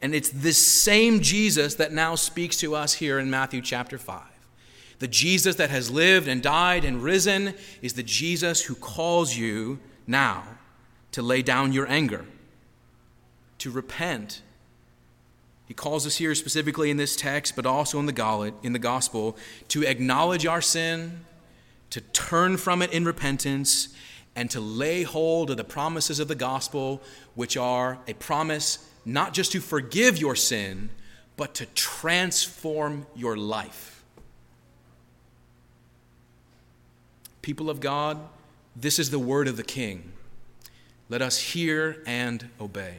And 0.00 0.14
it's 0.14 0.30
this 0.30 0.82
same 0.82 1.20
Jesus 1.20 1.76
that 1.76 1.92
now 1.92 2.14
speaks 2.14 2.56
to 2.58 2.74
us 2.74 2.94
here 2.94 3.18
in 3.18 3.30
Matthew 3.30 3.60
chapter 3.60 3.98
5. 3.98 4.22
The 4.98 5.08
Jesus 5.08 5.56
that 5.56 5.70
has 5.70 5.90
lived 5.90 6.28
and 6.28 6.42
died 6.42 6.84
and 6.84 7.02
risen 7.02 7.54
is 7.82 7.94
the 7.94 8.02
Jesus 8.02 8.62
who 8.62 8.74
calls 8.74 9.36
you 9.36 9.78
now 10.06 10.44
to 11.14 11.22
lay 11.22 11.42
down 11.42 11.72
your 11.72 11.88
anger, 11.88 12.24
to 13.58 13.70
repent, 13.70 14.42
He 15.64 15.72
calls 15.72 16.08
us 16.08 16.16
here 16.16 16.34
specifically 16.34 16.90
in 16.90 16.96
this 16.96 17.14
text, 17.14 17.54
but 17.54 17.64
also 17.64 18.00
in 18.00 18.06
the, 18.06 18.52
in 18.64 18.72
the 18.72 18.80
gospel, 18.80 19.36
to 19.68 19.86
acknowledge 19.86 20.44
our 20.44 20.60
sin, 20.60 21.24
to 21.90 22.00
turn 22.00 22.56
from 22.56 22.82
it 22.82 22.92
in 22.92 23.04
repentance, 23.04 23.94
and 24.34 24.50
to 24.50 24.58
lay 24.58 25.04
hold 25.04 25.50
of 25.50 25.56
the 25.56 25.62
promises 25.62 26.18
of 26.18 26.26
the 26.26 26.34
gospel, 26.34 27.00
which 27.36 27.56
are 27.56 28.00
a 28.08 28.14
promise 28.14 28.90
not 29.04 29.32
just 29.32 29.52
to 29.52 29.60
forgive 29.60 30.18
your 30.18 30.34
sin, 30.34 30.90
but 31.36 31.54
to 31.54 31.66
transform 31.76 33.06
your 33.14 33.36
life. 33.36 34.02
People 37.40 37.70
of 37.70 37.78
God, 37.78 38.18
this 38.74 38.98
is 38.98 39.10
the 39.10 39.20
word 39.20 39.46
of 39.46 39.56
the 39.56 39.62
King. 39.62 40.10
Let 41.08 41.22
us 41.22 41.38
hear 41.38 42.02
and 42.06 42.48
obey. 42.60 42.96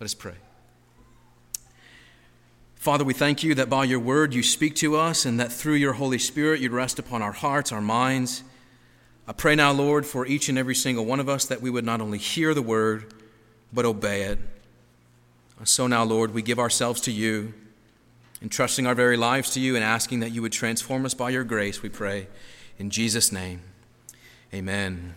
Let 0.00 0.04
us 0.04 0.14
pray. 0.14 0.34
Father, 2.76 3.04
we 3.04 3.14
thank 3.14 3.42
you 3.42 3.54
that 3.54 3.70
by 3.70 3.84
your 3.84 3.98
word 3.98 4.34
you 4.34 4.42
speak 4.42 4.74
to 4.76 4.96
us 4.96 5.24
and 5.24 5.40
that 5.40 5.50
through 5.50 5.74
your 5.74 5.94
Holy 5.94 6.18
Spirit 6.18 6.60
you 6.60 6.68
rest 6.70 6.98
upon 6.98 7.22
our 7.22 7.32
hearts, 7.32 7.72
our 7.72 7.80
minds. 7.80 8.42
I 9.26 9.32
pray 9.32 9.54
now, 9.54 9.72
Lord, 9.72 10.04
for 10.04 10.26
each 10.26 10.50
and 10.50 10.58
every 10.58 10.74
single 10.74 11.06
one 11.06 11.18
of 11.18 11.28
us 11.28 11.46
that 11.46 11.62
we 11.62 11.70
would 11.70 11.84
not 11.84 12.02
only 12.02 12.18
hear 12.18 12.52
the 12.52 12.60
word, 12.60 13.14
but 13.72 13.86
obey 13.86 14.24
it. 14.24 14.38
So 15.64 15.86
now, 15.86 16.04
Lord, 16.04 16.34
we 16.34 16.42
give 16.42 16.58
ourselves 16.58 17.00
to 17.02 17.10
you, 17.10 17.54
entrusting 18.42 18.86
our 18.86 18.94
very 18.94 19.16
lives 19.16 19.50
to 19.54 19.60
you 19.60 19.76
and 19.76 19.84
asking 19.84 20.20
that 20.20 20.30
you 20.30 20.42
would 20.42 20.52
transform 20.52 21.06
us 21.06 21.14
by 21.14 21.30
your 21.30 21.44
grace, 21.44 21.80
we 21.80 21.88
pray. 21.88 22.26
In 22.78 22.90
Jesus' 22.90 23.32
name, 23.32 23.62
amen. 24.52 25.14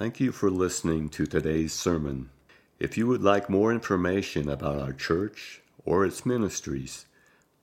Thank 0.00 0.18
you 0.18 0.32
for 0.32 0.50
listening 0.50 1.10
to 1.10 1.26
today's 1.26 1.74
sermon. 1.74 2.30
If 2.78 2.96
you 2.96 3.06
would 3.06 3.22
like 3.22 3.50
more 3.50 3.70
information 3.70 4.48
about 4.48 4.78
our 4.78 4.94
church 4.94 5.60
or 5.84 6.06
its 6.06 6.24
ministries, 6.24 7.04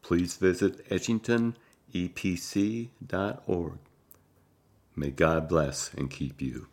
please 0.04 0.38
visit 0.38 0.88
edgingtonepc.org. 0.88 3.80
May 4.96 5.10
God 5.10 5.50
bless 5.50 5.92
and 5.96 6.12
keep 6.12 6.40
you. 6.40 6.68